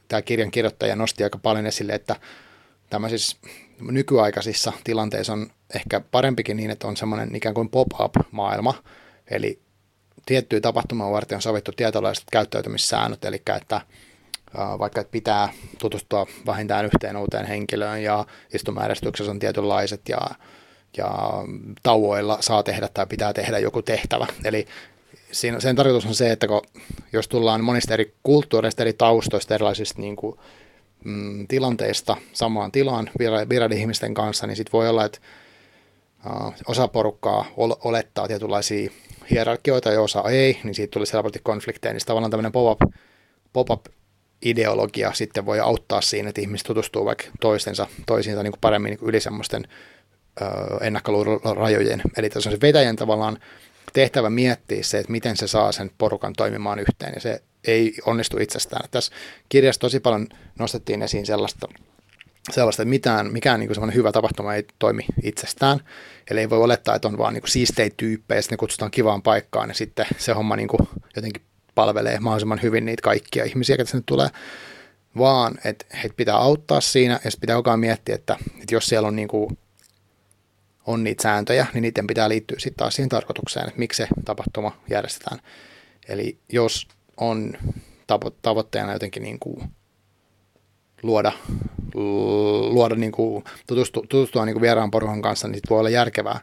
tämä 0.08 0.22
kirjan 0.22 0.50
kirjoittaja 0.50 0.96
nosti 0.96 1.24
aika 1.24 1.38
paljon 1.38 1.66
esille, 1.66 1.92
että 1.92 2.16
tämmöisissä 2.90 3.36
nykyaikaisissa 3.80 4.72
tilanteissa 4.84 5.32
on 5.32 5.50
ehkä 5.74 6.00
parempikin 6.00 6.56
niin, 6.56 6.70
että 6.70 6.86
on 6.86 6.96
semmoinen 6.96 7.36
ikään 7.36 7.54
kuin 7.54 7.68
pop-up-maailma, 7.68 8.74
eli 9.30 9.60
tiettyä 10.26 10.60
tapahtumaa 10.60 11.12
varten 11.12 11.36
on 11.36 11.42
sovittu 11.42 11.72
tietynlaiset 11.72 12.24
käyttäytymissäännöt, 12.32 13.24
eli 13.24 13.42
että 13.56 13.80
vaikka 14.78 15.00
että 15.00 15.10
pitää 15.10 15.52
tutustua 15.78 16.26
vähintään 16.46 16.84
yhteen 16.84 17.16
uuteen 17.16 17.46
henkilöön 17.46 18.02
ja 18.02 18.26
istumajärjestyksessä 18.54 19.30
on 19.30 19.38
tietynlaiset 19.38 20.08
ja 20.08 20.18
ja 20.96 21.44
tauoilla 21.82 22.38
saa 22.40 22.62
tehdä 22.62 22.88
tai 22.94 23.06
pitää 23.06 23.32
tehdä 23.32 23.58
joku 23.58 23.82
tehtävä. 23.82 24.26
Eli 24.44 24.66
siinä, 25.32 25.60
sen 25.60 25.76
tarkoitus 25.76 26.06
on 26.06 26.14
se, 26.14 26.32
että 26.32 26.48
kun, 26.48 26.62
jos 27.12 27.28
tullaan 27.28 27.64
monista 27.64 27.94
eri 27.94 28.14
kulttuureista, 28.22 28.82
eri 28.82 28.92
taustoista, 28.92 29.54
erilaisista 29.54 30.00
niin 30.00 30.16
kuin, 30.16 30.38
mm, 31.04 31.46
tilanteista 31.46 32.16
samaan 32.32 32.72
tilaan 32.72 33.10
vieraiden 33.48 33.78
ihmisten 33.78 34.14
kanssa, 34.14 34.46
niin 34.46 34.56
sitten 34.56 34.72
voi 34.72 34.88
olla, 34.88 35.04
että 35.04 35.18
uh, 36.26 36.54
osa 36.68 36.88
porukkaa 36.88 37.46
ol, 37.56 37.74
olettaa 37.84 38.28
tietynlaisia 38.28 38.90
hierarkioita 39.30 39.92
ja 39.92 40.00
osa 40.00 40.24
ei, 40.30 40.60
niin 40.64 40.74
siitä 40.74 40.90
tuli 40.90 41.04
helposti 41.12 41.40
konflikteja, 41.42 41.92
niin 41.92 42.06
tavallaan 42.06 42.30
tämmöinen 42.30 42.52
pop-up, 42.52 42.92
pop-up 43.52 43.86
ideologia 44.42 45.12
sitten 45.12 45.46
voi 45.46 45.60
auttaa 45.60 46.00
siinä, 46.00 46.28
että 46.28 46.40
ihmiset 46.40 46.66
tutustuu 46.66 47.04
vaikka 47.04 47.24
toistensa, 47.40 47.86
toisiinsa 48.06 48.42
niin 48.42 48.52
kuin 48.52 48.60
paremmin 48.60 48.90
niin 48.90 48.98
kuin 48.98 49.08
yli 49.08 49.20
semmoisten 49.20 49.68
ennakkoluulorajojen. 50.80 52.02
Eli 52.16 52.30
tässä 52.30 52.50
on 52.50 52.54
se 52.56 52.60
vetäjän 52.60 52.96
tavallaan 52.96 53.38
tehtävä 53.92 54.30
miettiä 54.30 54.82
se, 54.82 54.98
että 54.98 55.12
miten 55.12 55.36
se 55.36 55.46
saa 55.46 55.72
sen 55.72 55.90
porukan 55.98 56.32
toimimaan 56.36 56.78
yhteen, 56.78 57.12
ja 57.14 57.20
se 57.20 57.42
ei 57.66 57.94
onnistu 58.06 58.38
itsestään. 58.38 58.88
Tässä 58.90 59.12
kirjassa 59.48 59.80
tosi 59.80 60.00
paljon 60.00 60.26
nostettiin 60.58 61.02
esiin 61.02 61.26
sellaista, 61.26 61.68
sellaista 62.50 62.82
että 62.82 62.90
mitään, 62.90 63.32
mikään 63.32 63.60
niin 63.60 63.70
kuin 63.74 63.94
hyvä 63.94 64.12
tapahtuma 64.12 64.54
ei 64.54 64.66
toimi 64.78 65.04
itsestään. 65.22 65.80
Eli 66.30 66.40
ei 66.40 66.50
voi 66.50 66.58
olettaa, 66.58 66.94
että 66.94 67.08
on 67.08 67.18
vaan 67.18 67.34
niin 67.34 67.42
siistejä 67.46 67.90
tyyppejä, 67.96 68.38
ja 68.38 68.42
sitten 68.42 68.56
ne 68.56 68.60
kutsutaan 68.60 68.90
kivaan 68.90 69.22
paikkaan, 69.22 69.68
ja 69.68 69.74
sitten 69.74 70.06
se 70.18 70.32
homma 70.32 70.56
niin 70.56 70.68
kuin 70.68 70.88
jotenkin 71.16 71.42
palvelee 71.74 72.20
mahdollisimman 72.20 72.62
hyvin 72.62 72.84
niitä 72.84 73.02
kaikkia 73.02 73.44
ihmisiä, 73.44 73.76
jotka 73.78 73.90
sinne 73.90 74.02
tulee, 74.06 74.28
vaan 75.18 75.58
että 75.64 75.86
heitä 76.02 76.16
pitää 76.16 76.36
auttaa 76.36 76.80
siinä, 76.80 77.20
ja 77.24 77.30
sitten 77.30 77.40
pitää 77.40 77.62
ajan 77.64 77.80
miettiä, 77.80 78.14
että, 78.14 78.36
että 78.60 78.74
jos 78.74 78.86
siellä 78.86 79.08
on 79.08 79.16
niin 79.16 79.28
kuin 79.28 79.58
on 80.86 81.04
niitä 81.04 81.22
sääntöjä, 81.22 81.66
niin 81.74 81.82
niiden 81.82 82.06
pitää 82.06 82.28
liittyä 82.28 82.58
sitten 82.58 82.76
taas 82.76 82.94
siihen 82.94 83.08
tarkoitukseen, 83.08 83.68
että 83.68 83.78
miksi 83.78 83.96
se 83.96 84.08
tapahtuma 84.24 84.80
järjestetään. 84.90 85.38
Eli 86.08 86.38
jos 86.52 86.88
on 87.16 87.52
tavo- 88.12 88.36
tavoitteena 88.42 88.92
jotenkin 88.92 89.22
niin 89.22 89.38
kuin 89.38 89.70
luoda, 91.02 91.32
luoda 92.70 92.94
niin 92.94 93.12
kuin 93.12 93.44
tutustua, 93.66 94.02
tutustua 94.08 94.44
niin 94.44 94.54
kuin 94.54 94.62
vieraan 94.62 94.90
porukan 94.90 95.22
kanssa, 95.22 95.48
niin 95.48 95.60
voi 95.70 95.78
olla 95.78 95.90
järkevää 95.90 96.40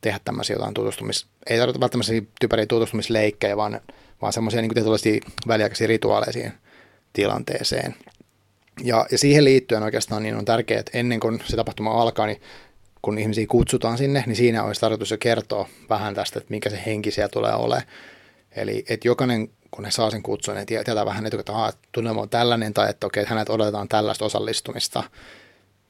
tehdä 0.00 0.20
tämmöisiä 0.24 0.56
jotain 0.56 0.74
tutustumis, 0.74 1.26
ei 1.46 1.58
tarvitse 1.58 1.80
välttämättä 1.80 2.12
typeriä 2.40 2.66
tutustumisleikkejä, 2.66 3.56
vaan, 3.56 3.80
vaan 4.22 4.32
semmoisia 4.32 4.62
niin 4.62 4.74
tietynlaisia 4.74 5.20
väliaikaisia 5.48 5.86
rituaaleja 5.86 6.32
siihen 6.32 6.52
tilanteeseen. 7.12 7.94
Ja, 8.82 9.06
ja 9.10 9.18
siihen 9.18 9.44
liittyen 9.44 9.82
oikeastaan 9.82 10.22
niin 10.22 10.36
on 10.36 10.44
tärkeää, 10.44 10.80
että 10.80 10.98
ennen 10.98 11.20
kuin 11.20 11.42
se 11.44 11.56
tapahtuma 11.56 12.02
alkaa, 12.02 12.26
niin 12.26 12.40
kun 13.04 13.18
ihmisiä 13.18 13.46
kutsutaan 13.48 13.98
sinne, 13.98 14.24
niin 14.26 14.36
siinä 14.36 14.64
olisi 14.64 14.80
tarkoitus 14.80 15.10
jo 15.10 15.18
kertoa 15.18 15.68
vähän 15.88 16.14
tästä, 16.14 16.38
että 16.38 16.50
mikä 16.50 16.70
se 16.70 16.82
henki 16.86 17.10
siellä 17.10 17.28
tulee 17.28 17.54
olemaan. 17.54 17.86
Eli 18.56 18.84
että 18.88 19.08
jokainen, 19.08 19.48
kun 19.70 19.84
he 19.84 19.90
saa 19.90 20.10
sen 20.10 20.22
kutsun, 20.22 20.54
niin 20.54 20.66
tietää 20.66 21.04
vähän 21.06 21.26
etukäteen, 21.26 21.68
että 21.68 21.88
tunnelma 21.92 22.22
on 22.22 22.28
tällainen, 22.28 22.74
tai 22.74 22.90
että 22.90 23.06
okei, 23.06 23.20
että 23.20 23.34
hänet 23.34 23.50
odotetaan 23.50 23.88
tällaista 23.88 24.24
osallistumista. 24.24 25.02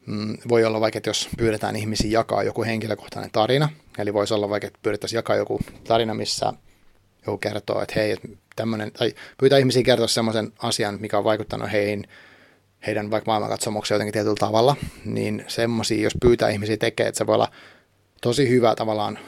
Mm, 0.07 0.37
voi 0.49 0.65
olla 0.65 0.81
vaikka, 0.81 0.99
että 0.99 1.11
jos 1.11 1.29
pyydetään 1.39 1.77
ihmisiä 1.77 2.11
jakaa 2.11 2.43
joku 2.43 2.65
henkilökohtainen 2.65 3.31
tarina, 3.31 3.69
eli 3.99 4.15
voisi 4.15 4.35
olla 4.35 4.49
vaikka, 4.49 4.67
että 4.67 4.79
pyydettäisiin 4.83 5.19
jakaa 5.19 5.37
joku 5.37 5.61
tarina, 5.85 6.15
missä 6.15 6.53
joku 7.27 7.39
kertoo, 7.39 7.83
että 7.83 7.95
hei, 7.97 8.17
tämmöinen, 8.57 8.93
tai 8.93 9.15
pyytää 9.39 9.59
ihmisiä 9.59 9.83
kertoa 9.83 10.09
semmoisen 10.09 10.53
asian, 10.59 10.99
mikä 11.01 11.19
on 11.19 11.25
vaikuttanut 11.25 11.73
heihin 11.73 12.09
heidän 12.87 13.11
vaikka 13.11 13.31
maailmankatsomuksia 13.31 13.95
jotenkin 13.95 14.13
tietyllä 14.13 14.37
tavalla, 14.41 14.77
niin 15.05 15.45
semmoisia, 15.49 16.03
jos 16.03 16.15
pyytää 16.21 16.49
ihmisiä 16.49 16.77
tekemään, 16.77 17.09
että 17.09 17.19
se 17.19 17.27
voi 17.27 17.35
olla 17.35 17.53
tosi 18.21 18.49
hyvä 18.49 18.75
tavallaan 18.75 19.19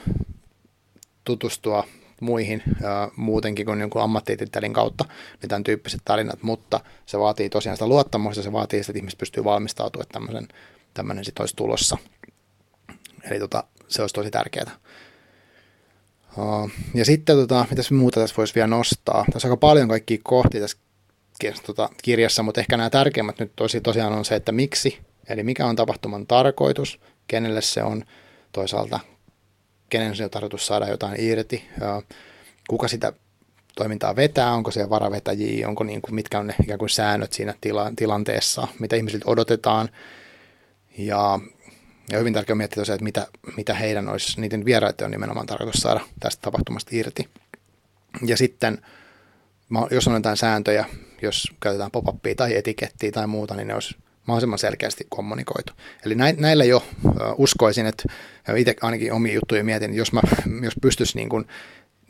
tutustua 1.23 1.83
muihin 2.21 2.63
ää, 2.83 3.09
muutenkin 3.15 3.65
kuin 3.65 3.81
jonkun 3.81 4.01
ammattitittelin 4.01 4.73
kautta, 4.73 5.05
niin 5.41 5.49
tämän 5.49 5.63
tyyppiset 5.63 6.01
tarinat, 6.05 6.43
mutta 6.43 6.79
se 7.05 7.19
vaatii 7.19 7.49
tosiaan 7.49 7.77
sitä 7.77 7.87
luottamusta, 7.87 8.43
se 8.43 8.51
vaatii 8.51 8.83
sitä, 8.83 8.91
että 8.91 8.99
ihmiset 8.99 9.19
pystyy 9.19 9.43
valmistautumaan, 9.43 10.03
että 10.03 10.13
tämmöisen, 10.13 10.47
tämmöinen 10.93 11.25
sitten 11.25 11.41
olisi 11.41 11.55
tulossa. 11.55 11.97
Eli 13.23 13.39
tota, 13.39 13.63
se 13.87 14.01
olisi 14.01 14.15
tosi 14.15 14.31
tärkeää. 14.31 14.71
Ja 16.93 17.05
sitten, 17.05 17.35
tota, 17.35 17.65
mitäs 17.69 17.91
muuta 17.91 18.19
tässä 18.19 18.35
voisi 18.37 18.55
vielä 18.55 18.67
nostaa? 18.67 19.25
Tässä 19.33 19.47
on 19.47 19.51
aika 19.51 19.59
paljon 19.59 19.87
kaikkia 19.89 20.17
kohtia 20.23 20.61
tässä 20.61 20.77
tota, 21.65 21.89
kirjassa, 22.03 22.43
mutta 22.43 22.61
ehkä 22.61 22.77
nämä 22.77 22.89
tärkeimmät 22.89 23.39
nyt 23.39 23.51
tosi, 23.55 23.81
tosiaan 23.81 24.13
on 24.13 24.25
se, 24.25 24.35
että 24.35 24.51
miksi, 24.51 24.99
eli 25.29 25.43
mikä 25.43 25.65
on 25.65 25.75
tapahtuman 25.75 26.27
tarkoitus, 26.27 26.99
kenelle 27.27 27.61
se 27.61 27.83
on 27.83 28.03
toisaalta, 28.51 28.99
kenen 29.89 30.15
se 30.15 30.23
on 30.23 30.29
tarkoitus 30.29 30.67
saada 30.67 30.87
jotain 30.87 31.21
irti, 31.21 31.69
kuka 32.67 32.87
sitä 32.87 33.13
toimintaa 33.75 34.15
vetää, 34.15 34.53
onko 34.53 34.71
se 34.71 34.89
varavetäjiä, 34.89 35.67
onko 35.67 35.83
niin 35.83 36.01
kuin, 36.01 36.15
mitkä 36.15 36.39
on 36.39 36.47
ne 36.47 36.55
ikään 36.63 36.79
kuin 36.79 36.89
säännöt 36.89 37.33
siinä 37.33 37.53
tila, 37.61 37.91
tilanteessa, 37.95 38.67
mitä 38.79 38.95
ihmisiltä 38.95 39.25
odotetaan. 39.27 39.89
Ja, 40.97 41.39
ja 42.09 42.17
hyvin 42.19 42.33
tärkeää 42.33 42.55
miettiä 42.55 42.81
tosiaan, 42.81 42.95
että 42.95 43.03
mitä, 43.03 43.27
mitä 43.57 43.73
heidän 43.73 44.09
olisi, 44.09 44.41
niiden 44.41 44.65
vieraiden 44.65 45.05
on 45.05 45.11
nimenomaan 45.11 45.45
tarkoitus 45.45 45.81
saada 45.81 45.99
tästä 46.19 46.41
tapahtumasta 46.41 46.89
irti. 46.93 47.29
Ja 48.25 48.37
sitten, 48.37 48.81
jos 49.91 50.07
on 50.07 50.13
jotain 50.13 50.37
sääntöjä, 50.37 50.85
jos 51.21 51.47
käytetään 51.59 51.91
pop 51.91 52.05
tai 52.37 52.55
etikettiä 52.55 53.11
tai 53.11 53.27
muuta, 53.27 53.55
niin 53.55 53.67
ne 53.67 53.73
olisi 53.73 53.95
mahdollisimman 54.25 54.59
selkeästi 54.59 55.05
kommunikoitu. 55.09 55.73
Eli 56.05 56.15
näillä 56.37 56.65
jo 56.65 56.83
uskoisin, 57.37 57.85
että 57.85 58.03
itse 58.55 58.75
ainakin 58.81 59.13
omia 59.13 59.33
juttuja 59.33 59.63
mietin, 59.63 59.93
jos, 59.93 60.13
mä, 60.13 60.21
jos 60.63 60.73
pystyisi 60.81 61.17
niin 61.17 61.29
kuin 61.29 61.47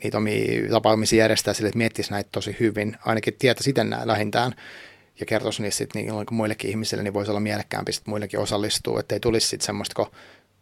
niitä 0.04 0.18
omia 0.18 0.70
tapaamisia 0.70 1.18
järjestää 1.18 1.54
sille, 1.54 1.68
että 1.68 1.78
miettisi 1.78 2.10
näitä 2.10 2.28
tosi 2.32 2.56
hyvin, 2.60 2.96
ainakin 3.04 3.34
tietä 3.38 3.62
siten 3.62 3.96
lähintään, 4.04 4.52
ja 5.20 5.26
kertoisi 5.26 5.62
niistä 5.62 5.78
sitten 5.78 6.02
niin 6.02 6.26
muillekin 6.30 6.70
ihmisille, 6.70 7.02
niin 7.02 7.14
voisi 7.14 7.30
olla 7.30 7.40
mielekkäämpi 7.40 7.92
sitten 7.92 8.10
muillekin 8.10 8.40
osallistua, 8.40 9.00
että 9.00 9.14
ei 9.14 9.20
tulisi 9.20 9.48
sitten 9.48 9.66
semmoista, 9.66 9.94
kun 9.94 10.06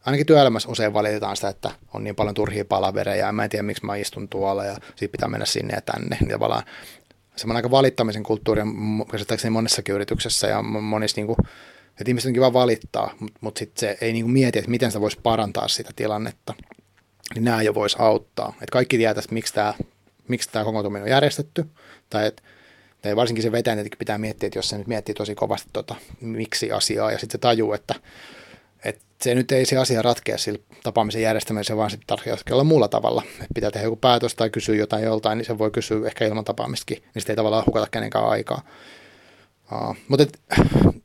ainakin 0.07 0.27
työelämässä 0.27 0.69
usein 0.69 0.93
valitetaan 0.93 1.37
sitä, 1.37 1.49
että 1.49 1.71
on 1.95 2.05
niin 2.05 2.17
paljon 2.17 2.35
turhia 2.35 2.65
palavereja, 2.65 3.27
ja 3.27 3.33
mä 3.33 3.45
en 3.45 3.51
tiedä, 3.51 3.63
miksi 3.63 3.87
mä 3.87 3.97
istun 3.97 4.29
tuolla, 4.29 4.65
ja 4.65 4.75
sitten 4.75 5.09
pitää 5.09 5.29
mennä 5.29 5.47
sinne 5.47 5.75
ja 5.75 5.81
tänne, 5.81 6.17
niin 6.21 6.31
tavallaan 6.31 6.63
semmoinen 7.37 7.59
aika 7.59 7.71
valittamisen 7.71 8.23
kulttuuri 8.23 8.61
on 8.61 9.07
käsittääkseni 9.11 9.51
monessakin 9.51 9.95
yrityksessä 9.95 10.47
ja 10.47 10.63
monissa 10.63 11.17
niin 11.21 11.27
kuin, 11.27 11.37
että 11.91 12.11
ihmiset 12.11 12.29
onkin 12.29 12.41
vaan 12.41 12.53
valittaa, 12.53 13.15
mutta 13.21 13.39
mut 13.41 13.57
sitten 13.57 13.81
se 13.81 13.99
ei 14.01 14.13
niin 14.13 14.25
kuin 14.25 14.33
mieti, 14.33 14.59
että 14.59 14.71
miten 14.71 14.93
se 14.93 15.01
voisi 15.01 15.19
parantaa 15.23 15.69
sitä 15.69 15.91
tilannetta. 15.97 16.55
Niin 17.35 17.45
nämä 17.45 17.63
jo 17.63 17.75
voisi 17.75 17.97
auttaa. 18.01 18.49
Että 18.49 18.73
kaikki 18.73 18.99
tietää, 18.99 19.21
että 19.21 19.35
miksi 19.35 19.55
tämä, 19.55 19.75
miksi 20.29 20.49
tämä 20.53 20.65
kokoontuminen 20.65 21.03
on 21.03 21.11
järjestetty, 21.11 21.65
tai 22.11 22.27
että 22.27 22.43
tai 23.03 23.17
varsinkin 23.17 23.43
se 23.43 23.53
vetäjä 23.53 23.85
pitää 23.99 24.19
miettiä, 24.19 24.47
että 24.47 24.59
jos 24.59 24.69
se 24.69 24.79
nyt 24.79 24.87
miettii 24.87 25.15
tosi 25.15 25.35
kovasti 25.35 25.71
tota, 25.73 25.95
miksi 26.21 26.73
asiaa, 26.73 27.13
ja 27.13 27.19
sitten 27.19 27.33
se 27.33 27.39
tajuu, 27.39 27.73
että 27.73 27.95
et 27.95 28.03
se 29.23 29.35
nyt 29.35 29.53
ei 29.53 29.65
se 29.65 29.77
asia 29.77 30.03
ratkea 30.03 30.39
sillä 30.39 30.59
tapaamisen 30.83 31.23
järjestämisellä, 31.23 31.79
vaan 31.79 31.91
sitten 31.91 32.07
tarvitsee 32.07 32.65
muulla 32.65 32.89
tavalla. 32.89 33.23
Et 33.41 33.47
pitää 33.55 33.71
tehdä 33.71 33.87
joku 33.87 33.97
päätös 33.97 34.35
tai 34.35 34.51
kysyä 34.51 34.75
jotain 34.75 35.05
joltain, 35.05 35.39
niin 35.39 35.47
se 35.47 35.59
voi 35.59 35.71
kysyä 35.71 36.07
ehkä 36.07 36.27
ilman 36.27 36.45
tapaamistakin, 36.45 36.97
niin 36.97 37.23
sitten 37.23 37.33
ei 37.33 37.37
tavallaan 37.37 37.67
hukata 37.67 37.87
kenenkään 37.91 38.29
aikaa. 38.29 38.63
Uh, 39.73 39.97
mutta 40.09 40.23
et, 40.23 40.41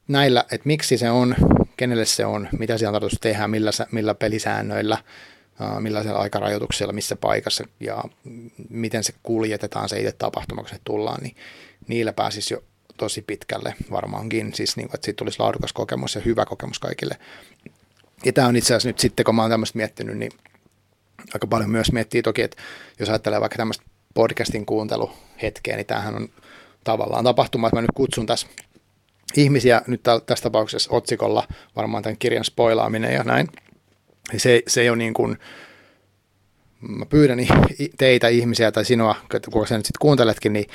näillä, 0.08 0.46
että 0.52 0.68
miksi 0.68 0.98
se 0.98 1.12
on, 1.12 1.36
kenelle 1.78 2.06
se 2.06 2.26
on, 2.26 2.50
mitä 2.60 2.78
siellä 2.78 2.90
on 2.90 2.94
tarkoitus 2.94 3.20
tehdä, 3.22 3.48
millä, 3.48 3.72
millä 3.92 4.14
pelisäännöillä, 4.14 4.98
uh, 5.62 5.80
millaisilla 5.80 6.20
aikarajoituksilla, 6.20 6.94
missä 6.94 7.16
paikassa 7.16 7.64
ja 7.80 8.04
miten 8.70 9.04
se 9.04 9.14
kuljetetaan 9.24 9.90
se 9.90 10.00
itse 10.00 10.12
tapahtuma, 10.12 10.62
kun 10.62 10.70
se 10.70 10.80
tullaan, 10.84 11.24
niin 11.24 11.36
niillä 11.88 12.14
pääsisi 12.14 12.54
jo 12.54 12.64
tosi 12.98 13.22
pitkälle 13.22 13.76
varmaankin, 13.92 14.54
siis 14.54 14.78
niin 14.78 14.90
että 14.94 15.06
siitä 15.06 15.18
tulisi 15.18 15.40
laadukas 15.40 15.74
kokemus 15.74 16.16
ja 16.16 16.22
hyvä 16.26 16.46
kokemus 16.46 16.80
kaikille. 16.80 17.18
Ja 18.26 18.34
tämä 18.34 18.48
on 18.48 18.56
itse 18.56 18.74
asiassa 18.74 18.90
nyt 18.90 19.00
sitten, 19.00 19.24
kun 19.24 19.36
mä 19.36 19.42
oon 19.42 19.52
tämmöistä 19.52 19.78
miettinyt, 19.78 20.18
niin 20.18 20.32
aika 21.34 21.48
paljon 21.48 21.70
myös 21.70 21.92
miettii 21.92 22.22
toki, 22.22 22.42
että 22.42 22.58
jos 23.00 23.10
ajattelee 23.10 23.42
vaikka 23.42 23.58
tämmöistä 23.58 23.86
podcastin 24.14 24.66
kuunteluhetkeä, 24.66 25.76
niin 25.76 25.86
tämähän 25.86 26.16
on 26.16 26.30
tavallaan 26.84 27.24
tapahtuma, 27.24 27.68
että 27.68 27.78
mä 27.78 27.82
nyt 27.82 27.92
kutsun 27.96 28.26
tässä 28.26 28.48
ihmisiä 29.38 29.82
nyt 29.88 30.02
tässä 30.04 30.44
tapauksessa 30.44 30.90
otsikolla, 30.94 31.48
varmaan 31.76 32.04
tämän 32.04 32.18
kirjan 32.18 32.46
spoilaaminen 32.46 33.14
ja 33.14 33.24
näin. 33.24 33.48
Se, 34.38 34.64
se 34.68 34.82
ei 34.82 34.90
ole 34.90 34.98
niin 34.98 35.14
kuin, 35.14 35.38
mä 36.82 37.06
pyydän 37.06 37.40
teitä 37.98 38.28
ihmisiä 38.28 38.72
tai 38.72 38.86
sinua, 38.86 39.16
kuka 39.52 39.66
sen 39.66 39.80
sitten 39.80 40.00
kuunteletkin, 40.00 40.54
niin 40.54 40.66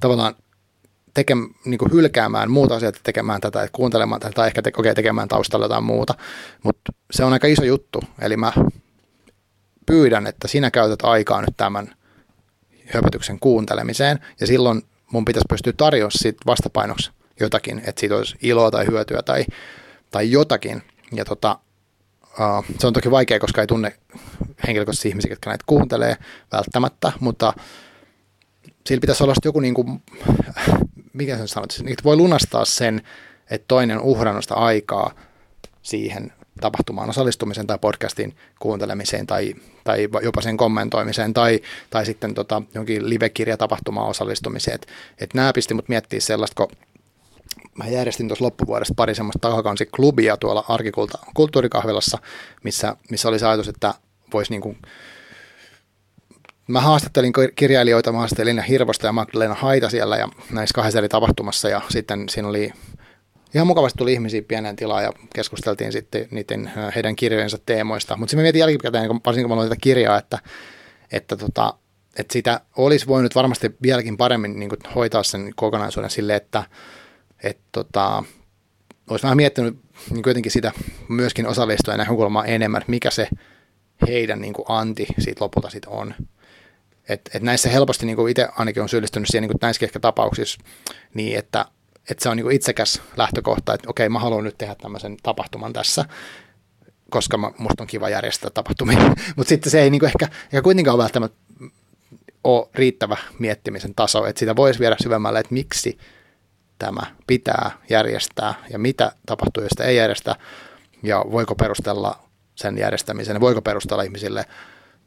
tavallaan 0.00 0.34
teke, 1.14 1.34
niin 1.64 1.78
kuin 1.78 1.92
hylkäämään 1.92 2.50
muuta 2.50 2.74
asiaa, 2.74 2.92
tekemään 3.02 3.40
tätä, 3.40 3.62
että 3.62 3.76
kuuntelemaan 3.76 4.20
tätä 4.20 4.32
tai 4.32 4.46
ehkä 4.46 4.62
te, 4.62 4.72
okay, 4.76 4.94
tekemään 4.94 5.28
taustalla 5.28 5.64
jotain 5.64 5.84
muuta. 5.84 6.14
Mutta 6.62 6.92
se 7.10 7.24
on 7.24 7.32
aika 7.32 7.46
iso 7.46 7.64
juttu. 7.64 8.00
Eli 8.20 8.36
mä 8.36 8.52
pyydän, 9.86 10.26
että 10.26 10.48
sinä 10.48 10.70
käytät 10.70 10.98
aikaa 11.02 11.40
nyt 11.40 11.56
tämän 11.56 11.94
höpötyksen 12.86 13.38
kuuntelemiseen 13.40 14.18
ja 14.40 14.46
silloin 14.46 14.82
mun 15.12 15.24
pitäisi 15.24 15.46
pystyä 15.48 15.72
tarjoamaan 15.76 16.12
siitä 16.14 16.42
vastapainoksi 16.46 17.10
jotakin, 17.40 17.78
että 17.86 18.00
siitä 18.00 18.16
olisi 18.16 18.36
iloa 18.42 18.70
tai 18.70 18.86
hyötyä 18.86 19.22
tai, 19.22 19.44
tai 20.10 20.30
jotakin. 20.30 20.82
Ja 21.12 21.24
tota, 21.24 21.58
uh, 22.22 22.64
se 22.78 22.86
on 22.86 22.92
toki 22.92 23.10
vaikea, 23.10 23.40
koska 23.40 23.60
ei 23.60 23.66
tunne 23.66 23.98
henkilökohtaisesti 24.66 25.08
ihmisiä, 25.08 25.32
jotka 25.32 25.50
näitä 25.50 25.64
kuuntelee 25.66 26.16
välttämättä, 26.52 27.12
mutta 27.20 27.52
sillä 28.86 29.00
pitäisi 29.00 29.24
olla 29.24 29.34
joku 29.44 29.60
niin 29.60 29.74
kuin, 29.74 30.02
mikä 31.14 31.36
sen 31.36 31.48
sanot, 31.48 31.70
niitä 31.82 32.04
voi 32.04 32.16
lunastaa 32.16 32.64
sen, 32.64 33.02
että 33.50 33.64
toinen 33.68 33.98
on 33.98 34.04
uhrannut 34.04 34.44
aikaa 34.50 35.14
siihen 35.82 36.32
tapahtumaan 36.60 37.10
osallistumiseen 37.10 37.66
tai 37.66 37.78
podcastin 37.80 38.36
kuuntelemiseen 38.60 39.26
tai, 39.26 39.54
tai 39.84 40.08
jopa 40.22 40.40
sen 40.40 40.56
kommentoimiseen 40.56 41.34
tai, 41.34 41.60
tai 41.90 42.06
sitten 42.06 42.34
tota, 42.34 42.62
jonkin 42.74 43.10
live-kirjatapahtumaan 43.10 44.08
osallistumiseen. 44.08 44.74
Et, 44.74 44.86
et 45.18 45.34
nämä 45.34 45.52
pisti 45.52 45.74
mut 45.74 45.88
miettiä 45.88 46.20
sellaista, 46.20 46.66
kun 46.66 46.76
mä 47.78 47.86
järjestin 47.86 48.28
tuossa 48.28 48.44
loppuvuodesta 48.44 48.94
pari 48.96 49.14
semmoista 49.14 49.48
takakansiklubia 49.48 50.36
tuolla 50.36 50.64
Arkikulta 50.68 51.18
kulttuurikahvilassa, 51.34 52.18
missä, 52.64 52.96
missä 53.10 53.28
oli 53.28 53.38
se 53.38 53.46
ajatus, 53.46 53.68
että 53.68 53.94
voisi 54.32 54.50
niin 54.50 54.60
kuin 54.60 54.78
Mä 56.66 56.80
haastattelin 56.80 57.32
kirjailijoita, 57.56 58.12
mä 58.12 58.18
haastattelin 58.18 58.62
Hirvosta 58.62 59.06
ja 59.06 59.12
Magdalena 59.12 59.54
Haita 59.54 59.90
siellä 59.90 60.16
ja 60.16 60.28
näissä 60.50 60.74
kahdessa 60.74 60.98
eri 60.98 61.08
tapahtumassa 61.08 61.68
ja 61.68 61.80
sitten 61.88 62.28
siinä 62.28 62.48
oli 62.48 62.72
ihan 63.54 63.66
mukavasti 63.66 63.98
tuli 63.98 64.12
ihmisiä 64.12 64.42
pieneen 64.42 64.76
tilaan 64.76 65.04
ja 65.04 65.12
keskusteltiin 65.34 65.92
sitten 65.92 66.28
niiden 66.30 66.72
heidän 66.94 67.16
kirjojensa 67.16 67.58
teemoista. 67.66 68.16
Mutta 68.16 68.30
sitten 68.30 68.38
mä 68.38 68.42
mietin 68.42 68.60
jälkikäteen, 68.60 69.10
varsinkin 69.26 69.48
kun 69.48 69.58
mä 69.58 69.64
tätä 69.64 69.76
kirjaa, 69.80 70.18
että, 70.18 70.38
että, 71.12 71.36
tota, 71.36 71.74
että 72.16 72.32
sitä 72.32 72.60
olisi 72.76 73.06
voinut 73.06 73.34
varmasti 73.34 73.74
vieläkin 73.82 74.16
paremmin 74.16 74.58
niin 74.58 74.70
hoitaa 74.94 75.22
sen 75.22 75.52
kokonaisuuden 75.56 76.10
sille, 76.10 76.36
että 76.36 76.64
et, 77.42 77.58
tota, 77.72 78.24
olisi 79.10 79.22
vähän 79.22 79.36
miettinyt 79.36 79.78
niin 80.10 80.22
jotenkin 80.26 80.52
sitä 80.52 80.72
myöskin 81.08 81.46
osallistua 81.46 81.96
näkökulmaa 81.96 82.44
enemmän, 82.44 82.80
että 82.80 82.90
mikä 82.90 83.10
se 83.10 83.28
heidän 84.08 84.40
niin 84.40 84.54
kuin 84.54 84.66
anti 84.68 85.06
siitä 85.18 85.44
lopulta 85.44 85.70
sitten 85.70 85.92
on. 85.92 86.14
Et, 87.08 87.30
et 87.34 87.42
näissä 87.42 87.68
helposti 87.68 88.06
niin 88.06 88.28
itse 88.28 88.48
ainakin 88.58 88.82
on 88.82 88.88
syyllistynyt 88.88 89.28
siihen 89.28 89.48
niin 89.48 89.58
näissä 89.62 89.86
ehkä 89.86 90.00
tapauksissa 90.00 90.58
niin, 91.14 91.38
että 91.38 91.66
että 92.10 92.22
se 92.22 92.28
on 92.28 92.36
niin 92.36 92.50
itsekäs 92.50 93.02
lähtökohta, 93.16 93.74
että 93.74 93.90
okei, 93.90 94.08
mä 94.08 94.18
haluan 94.18 94.44
nyt 94.44 94.58
tehdä 94.58 94.74
tämmöisen 94.74 95.16
tapahtuman 95.22 95.72
tässä, 95.72 96.04
koska 97.10 97.38
mä, 97.38 97.50
musta 97.58 97.82
on 97.82 97.86
kiva 97.86 98.08
järjestää 98.08 98.50
tapahtumia. 98.50 98.98
Mutta 99.36 99.48
sitten 99.48 99.70
se 99.70 99.82
ei 99.82 99.90
niin 99.90 100.04
ehkä, 100.04 100.28
ehkä 100.44 100.62
kuitenkaan 100.62 100.98
välttämättä 100.98 101.38
ole 102.44 102.68
riittävä 102.74 103.16
miettimisen 103.38 103.94
taso, 103.94 104.26
että 104.26 104.38
sitä 104.38 104.56
voisi 104.56 104.80
viedä 104.80 104.96
syvemmälle, 105.02 105.40
että 105.40 105.54
miksi 105.54 105.98
tämä 106.78 107.02
pitää 107.26 107.70
järjestää 107.90 108.54
ja 108.70 108.78
mitä 108.78 109.12
tapahtuu, 109.26 109.62
jos 109.62 109.70
sitä 109.70 109.84
ei 109.84 109.96
järjestä 109.96 110.36
ja 111.02 111.24
voiko 111.30 111.54
perustella 111.54 112.18
sen 112.54 112.78
järjestämisen 112.78 113.34
ja 113.34 113.40
voiko 113.40 113.62
perustella 113.62 114.02
ihmisille 114.02 114.44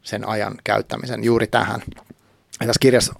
sen 0.02 0.28
ajan 0.28 0.54
käyttämisen 0.64 1.24
juuri 1.24 1.46
tähän. 1.46 1.82
Ja 2.60 2.66
tässä 2.66 2.80
kirjassa 2.80 3.14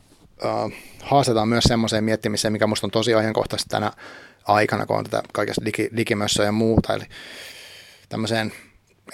äh, 0.44 0.72
haastetaan 1.02 1.48
myös 1.48 1.64
semmoiseen 1.64 2.04
miettimiseen, 2.04 2.52
mikä 2.52 2.66
minusta 2.66 2.86
on 2.86 2.90
tosi 2.90 3.14
ajankohtaisesti 3.14 3.68
tänä 3.68 3.92
aikana, 4.44 4.86
kun 4.86 4.98
on 4.98 5.04
tätä 5.04 5.22
kaikesta 5.32 5.64
digi, 5.64 5.90
digimössöä 5.96 6.46
ja 6.46 6.52
muuta. 6.52 6.94
Eli 6.94 7.04
tämmöiseen, 8.08 8.52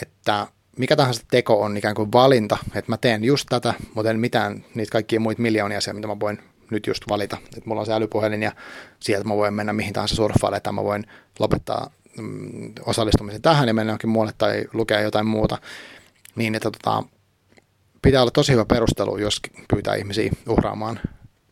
että 0.02 0.46
mikä 0.78 0.96
tahansa 0.96 1.22
teko 1.30 1.60
on 1.60 1.76
ikään 1.76 1.94
kuin 1.94 2.12
valinta, 2.12 2.56
että 2.74 2.92
mä 2.92 2.96
teen 2.96 3.24
just 3.24 3.46
tätä, 3.48 3.74
mutta 3.94 4.10
en 4.10 4.20
mitään 4.20 4.64
niitä 4.74 4.92
kaikkia 4.92 5.20
muita 5.20 5.42
miljoonia 5.42 5.78
asioita, 5.78 5.96
mitä 5.96 6.08
mä 6.08 6.20
voin 6.20 6.38
nyt 6.70 6.86
just 6.86 7.04
valita. 7.08 7.36
Että 7.44 7.62
mulla 7.64 7.80
on 7.80 7.86
se 7.86 7.92
älypuhelin 7.92 8.42
ja 8.42 8.52
sieltä 9.00 9.28
mä 9.28 9.36
voin 9.36 9.54
mennä 9.54 9.72
mihin 9.72 9.92
tahansa 9.92 10.14
surffaille, 10.14 10.56
että 10.56 10.72
mä 10.72 10.84
voin 10.84 11.04
lopettaa 11.38 11.90
mm, 12.18 12.72
osallistumisen 12.86 13.42
tähän 13.42 13.68
ja 13.68 13.74
mennä 13.74 13.92
jonkin 13.92 14.10
muualle 14.10 14.32
tai 14.38 14.64
lukea 14.72 15.00
jotain 15.00 15.26
muuta. 15.26 15.58
Niin, 16.36 16.54
että 16.54 16.70
tota, 16.70 17.02
pitää 18.04 18.22
olla 18.22 18.30
tosi 18.30 18.52
hyvä 18.52 18.64
perustelu, 18.64 19.18
jos 19.18 19.40
pyytää 19.68 19.94
ihmisiä 19.94 20.30
uhraamaan 20.48 21.00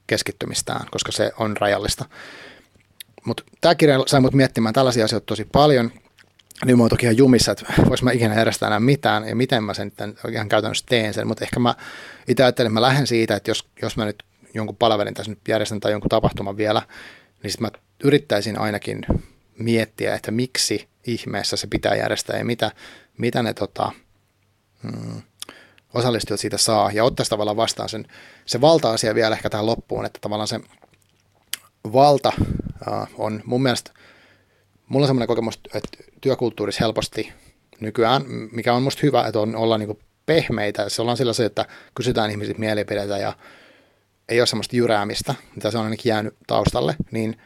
keskittymistään, 0.07 0.87
koska 0.91 1.13
se 1.13 1.33
on 1.39 1.57
rajallista. 1.57 2.05
Mutta 3.25 3.43
tämä 3.61 3.75
kirja 3.75 3.99
sai 4.07 4.21
mut 4.21 4.35
miettimään 4.35 4.75
tällaisia 4.75 5.05
asioita 5.05 5.27
tosi 5.27 5.45
paljon. 5.53 5.91
Niin 6.65 6.77
mä 6.77 6.83
oon 6.83 6.91
toki 6.91 7.07
ihan 7.07 7.17
jumissa, 7.17 7.53
että 7.53 7.73
vois 7.89 8.03
mä 8.03 8.13
ikinä 8.13 8.35
järjestää 8.35 8.67
enää 8.67 8.81
mitään 8.81 9.29
ja 9.29 9.37
miten 9.37 9.65
mä 9.65 9.75
sen 9.75 9.93
ihan 10.33 10.49
käytännössä 10.49 10.85
teen 10.89 11.15
sen. 11.15 11.27
Mutta 11.27 11.45
ehkä 11.45 11.61
mä 11.61 11.75
itse 12.29 12.43
ajattelen, 12.43 12.71
että 12.71 12.75
mä 12.75 12.83
lähden 12.83 13.07
siitä, 13.07 13.37
että 13.37 13.51
jos, 13.51 13.69
jos 13.83 13.97
mä 13.97 14.05
nyt 14.05 14.23
jonkun 14.55 14.77
palvelin 14.77 15.15
tässä 15.15 15.33
nyt 15.33 15.49
järjestän 15.49 15.81
tai 15.81 15.93
jonkun 15.93 16.09
tapahtuman 16.09 16.57
vielä, 16.57 16.83
niin 17.43 17.51
sitten 17.51 17.71
mä 17.73 17.81
yrittäisin 18.05 18.59
ainakin 18.59 19.07
miettiä, 19.59 20.15
että 20.15 20.31
miksi 20.31 20.89
ihmeessä 21.07 21.57
se 21.57 21.67
pitää 21.67 21.95
järjestää 21.95 22.39
ja 22.39 22.45
mitä, 22.45 22.71
mitä 23.19 23.43
ne 23.43 23.55
tota, 23.55 23.93
hmm, 24.83 25.23
osallistujat 25.95 26.41
siitä 26.41 26.59
saa 26.59 26.91
ja 26.93 27.05
ottaisi 27.05 27.31
tavallaan 27.31 27.57
vastaan 27.57 27.89
sen, 27.89 28.07
se 28.47 28.61
valta-asia 28.61 29.15
vielä 29.15 29.37
ehkä 29.37 29.51
tähän 29.51 29.67
loppuun, 29.67 30.07
että 30.07 30.19
tavallaan 30.21 30.49
se 30.49 30.61
valta 31.93 32.33
uh, 32.39 33.09
on 33.19 33.43
mun 33.45 33.63
mielestä, 33.63 33.91
mulla 34.89 35.05
on 35.05 35.09
semmoinen 35.09 35.29
kokemus, 35.29 35.61
että 35.75 35.89
työkulttuurissa 36.21 36.85
helposti 36.85 37.33
nykyään, 37.81 38.23
mikä 38.53 38.75
on 38.75 38.83
musta 38.83 39.01
hyvä, 39.03 39.27
että 39.27 39.41
on 39.41 39.57
olla 39.57 39.79
niin 39.79 39.99
pehmeitä, 40.27 40.89
se 40.89 41.03
ollaan 41.03 41.17
sillä 41.17 41.33
se, 41.33 41.45
että 41.45 41.67
kysytään 41.95 42.31
ihmisiltä 42.31 42.61
mielipiteitä 42.61 43.19
ja 43.19 43.33
ei 44.29 44.41
ole 44.41 44.47
semmoista 44.47 44.77
jyräämistä, 44.77 45.35
mitä 45.55 45.71
se 45.71 45.79
on 45.79 45.85
ainakin 45.85 46.11
jäänyt 46.11 46.35
taustalle, 46.47 46.97
niin, 47.11 47.39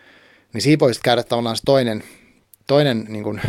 niin 0.53 0.63
siinä 0.63 0.81
voisi 0.81 1.01
käydä 1.03 1.23
tavallaan 1.23 1.57
se 1.57 1.63
toinen, 1.67 2.03
toinen 2.67 3.07
niin 3.09 3.25
kuin, 3.25 3.41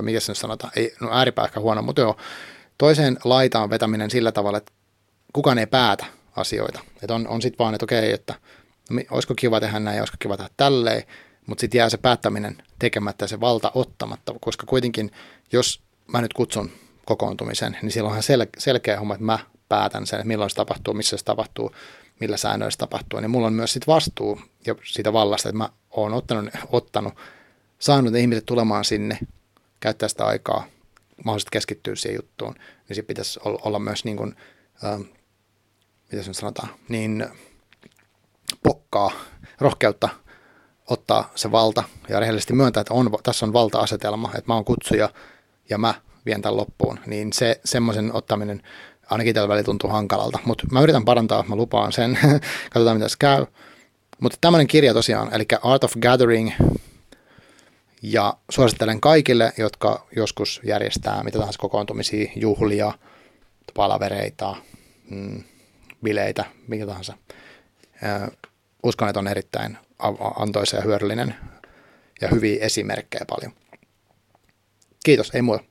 mikä 0.00 0.20
se 0.20 0.32
nyt 0.32 0.38
sanotaan, 0.38 0.72
ei, 0.76 0.94
no 1.00 1.12
ääripää 1.12 1.44
ehkä 1.44 1.60
huono, 1.60 1.82
mutta 1.82 2.00
joo, 2.00 2.16
toiseen 2.78 3.16
laitaan 3.24 3.70
vetäminen 3.70 4.10
sillä 4.10 4.32
tavalla, 4.32 4.58
että 4.58 4.72
kukaan 5.32 5.58
ei 5.58 5.66
päätä 5.66 6.06
asioita. 6.36 6.80
Että 7.02 7.14
on, 7.14 7.28
on 7.28 7.42
sitten 7.42 7.58
vaan, 7.58 7.74
että 7.74 7.84
okei, 7.84 8.12
että 8.12 8.34
no, 8.90 9.00
olisiko 9.10 9.34
kiva 9.34 9.60
tehdä 9.60 9.80
näin, 9.80 9.98
olisiko 9.98 10.16
kiva 10.20 10.36
tehdä 10.36 10.50
tälleen, 10.56 11.02
mutta 11.46 11.60
sitten 11.60 11.78
jää 11.78 11.90
se 11.90 11.96
päättäminen 11.96 12.62
tekemättä 12.78 13.24
ja 13.24 13.28
se 13.28 13.40
valta 13.40 13.72
ottamatta, 13.74 14.34
koska 14.40 14.66
kuitenkin, 14.66 15.10
jos 15.52 15.82
mä 16.06 16.20
nyt 16.20 16.32
kutsun 16.32 16.70
kokoontumisen, 17.04 17.78
niin 17.82 17.92
silloinhan 17.92 18.22
sel- 18.22 18.58
selkeä 18.58 18.98
homma, 18.98 19.14
että 19.14 19.24
mä 19.24 19.38
päätän 19.68 20.06
sen, 20.06 20.18
että 20.18 20.28
milloin 20.28 20.50
se 20.50 20.56
tapahtuu, 20.56 20.94
missä 20.94 21.16
se 21.16 21.24
tapahtuu, 21.24 21.72
millä 22.20 22.36
säännöillä 22.36 22.70
se 22.70 22.78
tapahtuu, 22.78 23.20
niin 23.20 23.30
mulla 23.30 23.46
on 23.46 23.52
myös 23.52 23.72
sit 23.72 23.86
vastuu 23.86 24.40
ja 24.66 24.74
siitä 24.84 25.12
vallasta, 25.12 25.48
että 25.48 25.58
mä 25.58 25.68
oon 25.90 26.14
ottanut, 26.14 26.54
ottanut 26.72 27.14
saanut 27.78 28.12
ne 28.12 28.20
ihmiset 28.20 28.46
tulemaan 28.46 28.84
sinne, 28.84 29.18
käyttää 29.80 30.08
sitä 30.08 30.26
aikaa, 30.26 30.66
mahdollisesti 31.24 31.50
keskittyä 31.52 31.94
siihen 31.94 32.18
juttuun, 32.18 32.54
niin 32.54 32.96
sitten 32.96 33.06
pitäisi 33.06 33.40
olla, 33.42 33.78
myös 33.78 34.04
niin 34.04 34.16
kuin, 34.16 34.36
äh, 34.84 35.00
mitä 36.12 36.22
se 36.22 36.32
sanotaan, 36.32 36.68
niin 36.88 37.26
pokkaa, 38.62 39.10
rohkeutta 39.60 40.08
ottaa 40.86 41.32
se 41.34 41.52
valta 41.52 41.84
ja 42.08 42.20
rehellisesti 42.20 42.52
myöntää, 42.52 42.80
että 42.80 42.94
on, 42.94 43.10
tässä 43.22 43.46
on 43.46 43.52
valta-asetelma, 43.52 44.30
että 44.34 44.44
mä 44.50 44.54
oon 44.54 44.64
kutsuja 44.64 45.08
ja 45.70 45.78
mä 45.78 45.94
vien 46.26 46.42
tämän 46.42 46.56
loppuun, 46.56 47.00
niin 47.06 47.32
se 47.32 47.60
semmoisen 47.64 48.12
ottaminen 48.14 48.62
ainakin 49.10 49.34
tällä 49.34 49.48
välillä 49.48 49.64
tuntuu 49.64 49.90
hankalalta, 49.90 50.38
mutta 50.44 50.66
mä 50.72 50.80
yritän 50.80 51.04
parantaa, 51.04 51.44
mä 51.48 51.56
lupaan 51.56 51.92
sen, 51.92 52.18
katsotaan 52.72 52.96
mitä 52.96 53.08
se 53.08 53.16
käy. 53.18 53.46
Mutta 54.20 54.38
tämmöinen 54.40 54.66
kirja 54.66 54.94
tosiaan, 54.94 55.34
eli 55.34 55.44
Art 55.62 55.84
of 55.84 55.92
Gathering, 56.02 56.52
ja 58.02 58.36
suosittelen 58.50 59.00
kaikille, 59.00 59.52
jotka 59.58 60.06
joskus 60.16 60.60
järjestää 60.64 61.24
mitä 61.24 61.38
tahansa 61.38 61.58
kokoontumisia, 61.58 62.32
juhlia, 62.36 62.92
palavereita, 63.74 64.56
mm, 65.10 65.44
bileitä, 66.02 66.44
mikä 66.68 66.86
tahansa. 66.86 67.18
Uskon, 68.82 69.08
että 69.08 69.20
on 69.20 69.28
erittäin 69.28 69.78
antoisa 70.36 70.76
ja 70.76 70.82
hyödyllinen 70.82 71.34
ja 72.20 72.28
hyviä 72.28 72.64
esimerkkejä 72.64 73.24
paljon. 73.28 73.52
Kiitos, 75.04 75.30
ei 75.34 75.42
muuta. 75.42 75.64